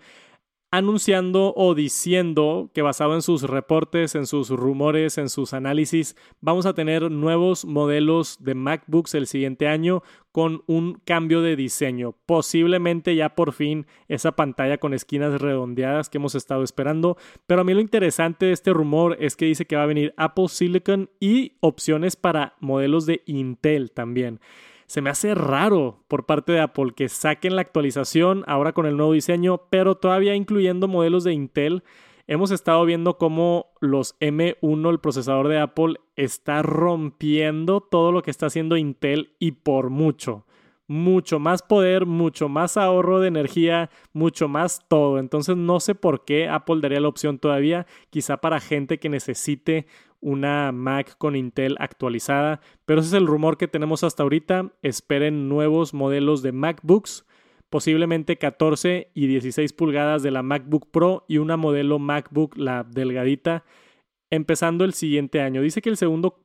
anunciando 0.73 1.53
o 1.55 1.75
diciendo 1.75 2.71
que 2.73 2.81
basado 2.81 3.15
en 3.15 3.21
sus 3.21 3.43
reportes, 3.43 4.15
en 4.15 4.27
sus 4.27 4.49
rumores, 4.49 5.19
en 5.19 5.29
sus 5.29 5.53
análisis, 5.53 6.17
vamos 6.41 6.65
a 6.65 6.73
tener 6.73 7.11
nuevos 7.11 7.67
modelos 7.67 8.43
de 8.43 8.55
MacBooks 8.55 9.15
el 9.15 9.27
siguiente 9.27 9.69
año 9.69 10.03
con 10.33 10.65
un 10.67 10.95
cambio 11.05 11.43
de 11.43 11.57
diseño. 11.57 12.17
Posiblemente 12.25 13.15
ya 13.15 13.35
por 13.35 13.53
fin 13.53 13.87
esa 14.09 14.33
pantalla 14.33 14.79
con 14.79 14.95
esquinas 14.95 15.43
redondeadas 15.43 16.09
que 16.09 16.17
hemos 16.17 16.35
estado 16.35 16.65
esperando. 16.65 17.19
Pero 17.47 17.61
a 17.61 17.65
mí 17.65 17.75
lo 17.75 17.81
interesante 17.81 18.47
de 18.47 18.53
este 18.53 18.73
rumor 18.73 19.19
es 19.21 19.37
que 19.37 19.45
dice 19.45 19.67
que 19.67 19.77
va 19.77 19.83
a 19.83 19.87
venir 19.87 20.15
Apple 20.17 20.49
Silicon 20.49 21.11
y 21.21 21.59
opciones 21.61 22.17
para 22.17 22.55
modelos 22.61 23.05
de 23.05 23.23
Intel 23.27 23.93
también 23.93 24.41
se 24.93 25.01
me 25.01 25.09
hace 25.09 25.35
raro 25.35 26.05
por 26.07 26.27
parte 26.27 26.53
de 26.53 26.61
Apple 26.61 26.93
que 26.95 27.09
saquen 27.09 27.57
la 27.57 27.63
actualización 27.63 28.45
ahora 28.47 28.75
con 28.75 28.85
el 28.85 28.99
nuevo 28.99 29.15
diseño, 29.15 29.63
pero 29.71 29.95
todavía 29.95 30.35
incluyendo 30.35 30.87
modelos 30.87 31.25
de 31.25 31.33
Intel. 31.33 31.83
Hemos 32.27 32.51
estado 32.51 32.85
viendo 32.85 33.17
cómo 33.17 33.69
los 33.81 34.19
M1, 34.21 34.91
el 34.91 35.01
procesador 35.01 35.49
de 35.49 35.59
Apple, 35.59 35.95
está 36.15 36.61
rompiendo 36.61 37.81
todo 37.81 38.13
lo 38.13 38.23
que 38.23 38.31
está 38.31 38.45
haciendo 38.45 38.77
Intel 38.77 39.33
y 39.39 39.53
por 39.53 39.89
mucho. 39.89 40.45
Mucho 40.89 41.39
más 41.39 41.63
poder, 41.63 42.07
mucho 42.07 42.49
más 42.49 42.77
ahorro 42.77 43.21
de 43.21 43.29
energía, 43.29 43.91
mucho 44.13 44.49
más 44.49 44.81
todo. 44.89 45.19
Entonces 45.19 45.57
no 45.57 45.81
sé 45.81 45.95
por 45.95 46.25
qué 46.25 46.49
Apple 46.49 46.81
daría 46.81 47.01
la 47.01 47.09
opción 47.09 47.39
todavía, 47.39 47.87
quizá 48.11 48.39
para 48.39 48.61
gente 48.61 48.99
que 48.99 49.09
necesite 49.09 49.87
una 50.21 50.71
Mac 50.73 51.17
con 51.19 51.37
Intel 51.37 51.77
actualizada, 51.81 52.61
pero 52.87 53.01
ese 53.01 53.09
es 53.09 53.15
el 53.15 53.27
rumor 53.27 53.59
que 53.59 53.69
tenemos 53.69 54.05
hasta 54.05 54.23
ahorita. 54.23 54.73
Esperen 54.83 55.49
nuevos 55.49 55.95
modelos 55.95 56.43
de 56.43 56.53
MacBooks, 56.53 57.27
posiblemente 57.69 58.39
14 58.39 59.11
y 59.15 59.27
16 59.27 59.73
pulgadas 59.73 60.23
de 60.23 60.31
la 60.31 60.43
MacBook 60.43 60.91
Pro 60.91 61.25
y 61.27 61.39
una 61.39 61.57
modelo 61.57 61.99
MacBook, 61.99 62.57
la 62.57 62.85
delgadita, 62.85 63.65
empezando 64.31 64.85
el 64.85 64.95
siguiente 64.95 65.41
año. 65.41 65.61
Dice 65.61 65.83
que 65.83 65.91
el 65.91 65.97
segundo, 65.97 66.42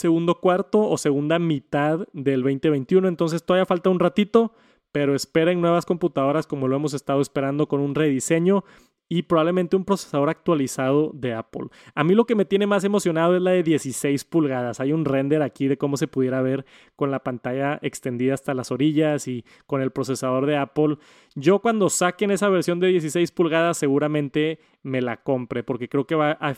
segundo 0.00 0.40
cuarto 0.40 0.80
o 0.80 0.98
segunda 0.98 1.38
mitad 1.38 2.06
del 2.12 2.42
2021, 2.42 3.06
entonces 3.06 3.44
todavía 3.44 3.66
falta 3.66 3.90
un 3.90 4.00
ratito 4.00 4.52
pero 4.92 5.14
esperen 5.14 5.60
nuevas 5.60 5.86
computadoras 5.86 6.46
como 6.46 6.68
lo 6.68 6.76
hemos 6.76 6.94
estado 6.94 7.20
esperando 7.20 7.68
con 7.68 7.80
un 7.80 7.94
rediseño 7.94 8.64
y 9.12 9.22
probablemente 9.22 9.74
un 9.74 9.84
procesador 9.84 10.30
actualizado 10.30 11.10
de 11.12 11.34
Apple. 11.34 11.66
A 11.96 12.04
mí 12.04 12.14
lo 12.14 12.26
que 12.26 12.36
me 12.36 12.44
tiene 12.44 12.68
más 12.68 12.84
emocionado 12.84 13.34
es 13.34 13.42
la 13.42 13.50
de 13.50 13.64
16 13.64 14.22
pulgadas. 14.24 14.78
Hay 14.78 14.92
un 14.92 15.04
render 15.04 15.42
aquí 15.42 15.66
de 15.66 15.76
cómo 15.76 15.96
se 15.96 16.06
pudiera 16.06 16.40
ver 16.42 16.64
con 16.94 17.10
la 17.10 17.18
pantalla 17.18 17.80
extendida 17.82 18.34
hasta 18.34 18.54
las 18.54 18.70
orillas 18.70 19.26
y 19.26 19.44
con 19.66 19.82
el 19.82 19.90
procesador 19.90 20.46
de 20.46 20.56
Apple. 20.56 20.96
Yo 21.34 21.58
cuando 21.58 21.90
saquen 21.90 22.30
esa 22.30 22.48
versión 22.48 22.78
de 22.78 22.86
16 22.86 23.32
pulgadas 23.32 23.78
seguramente 23.78 24.60
me 24.84 25.02
la 25.02 25.16
compre 25.16 25.64
porque 25.64 25.88
creo 25.88 26.06
que 26.06 26.14
va 26.14 26.38
a, 26.40 26.54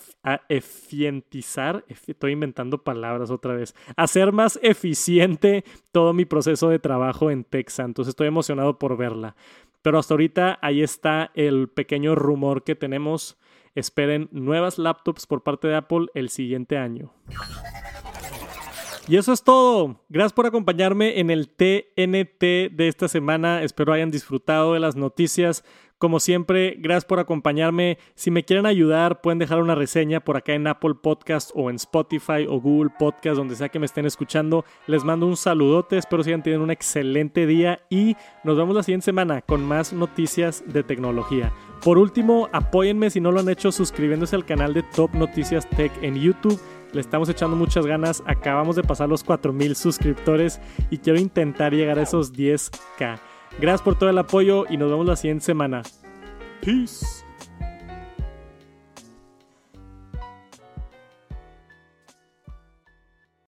eficientizar, 0.51 1.87
estoy 1.89 2.33
inventando 2.33 2.85
palabras 2.85 3.31
otra 3.31 3.55
vez, 3.55 3.75
hacer 3.97 4.31
más 4.31 4.61
eficiente 4.63 5.65
todo 5.91 6.13
mi 6.13 6.27
proceso 6.27 6.69
de 6.69 6.79
trabajo 6.79 7.31
en 7.31 7.45
Texas. 7.45 7.87
Entonces 7.87 8.11
estoy 8.11 8.29
emocionado 8.29 8.79
por 8.79 8.99
verla. 8.99 9.37
Pero 9.83 9.99
hasta 9.99 10.15
ahorita 10.15 10.59
ahí 10.63 10.83
está 10.83 11.31
el 11.35 11.69
pequeño 11.69 12.15
rumor 12.15 12.65
que 12.65 12.75
tenemos. 12.75 13.39
Esperen 13.75 14.29
nuevas 14.33 14.79
laptops 14.79 15.27
por 15.27 15.43
parte 15.43 15.69
de 15.69 15.77
Apple 15.77 16.07
el 16.15 16.29
siguiente 16.29 16.79
año. 16.79 17.13
Y 19.09 19.17
eso 19.17 19.33
es 19.33 19.43
todo. 19.43 20.01
Gracias 20.09 20.33
por 20.33 20.47
acompañarme 20.47 21.19
en 21.19 21.31
el 21.31 21.49
TNT 21.49 22.71
de 22.71 22.89
esta 22.89 23.09
semana. 23.09 23.63
Espero 23.63 23.93
hayan 23.93 24.13
disfrutado 24.13 24.75
de 24.75 24.81
las 24.81 24.95
noticias. 24.95 25.65
Como 26.03 26.19
siempre, 26.19 26.75
gracias 26.81 27.05
por 27.05 27.21
acompañarme. 27.21 27.97
Si 28.17 28.33
me 28.33 28.43
quieren 28.43 28.67
ayudar, 28.67 29.21
pueden 29.21 29.39
dejar 29.39 29.63
una 29.63 29.77
reseña 29.77 30.19
por 30.19 30.37
acá 30.37 30.53
en 30.53 30.67
Apple 30.67 30.97
Podcast 31.01 31.53
o 31.55 31.71
en 31.71 31.77
Spotify 31.77 32.45
o 32.49 32.61
Google 32.61 32.91
Podcast, 32.99 33.37
donde 33.37 33.55
sea 33.55 33.69
que 33.69 33.79
me 33.79 33.87
estén 33.87 34.05
escuchando. 34.05 34.65
Les 34.89 35.05
mando 35.05 35.29
un 35.29 35.37
saludote, 35.37 35.97
espero 35.97 36.25
sigan 36.25 36.43
teniendo 36.43 36.65
un 36.65 36.73
excelente 36.73 37.47
día 37.47 37.83
y 37.89 38.17
nos 38.43 38.57
vemos 38.57 38.75
la 38.75 38.83
siguiente 38.83 39.05
semana 39.05 39.43
con 39.43 39.65
más 39.65 39.93
noticias 39.93 40.65
de 40.67 40.83
tecnología. 40.83 41.53
Por 41.85 41.99
último, 41.99 42.49
apóyenme 42.53 43.09
si 43.09 43.21
no 43.21 43.31
lo 43.31 43.39
han 43.39 43.49
hecho 43.49 43.71
suscribiéndose 43.71 44.35
al 44.35 44.45
canal 44.45 44.75
de 44.75 44.83
Top 44.83 45.15
Noticias 45.15 45.71
Tech 45.71 45.93
en 46.03 46.17
YouTube. 46.17 46.61
Le 46.93 47.01
estamos 47.01 47.29
echando 47.29 47.57
muchas 47.57 47.87
ganas. 47.87 48.25
Acabamos 48.27 48.75
de 48.75 48.83
pasar 48.83 49.09
los 49.09 49.23
4000 49.23 49.77
suscriptores 49.77 50.61
y 50.91 50.99
quiero 50.99 51.21
intentar 51.21 51.73
llegar 51.73 52.01
a 52.01 52.03
esos 52.03 52.33
10k. 52.33 53.21
Gracias 53.61 53.83
por 53.83 53.97
todo 53.97 54.11
el 54.11 54.19
apoyo 54.19 54.65
y 54.69 54.77
nos 54.77 54.91
vemos 54.91 55.07
la 55.07 55.17
siguiente 55.17 55.45
semana. 55.45 55.83
Peace. 56.61 57.22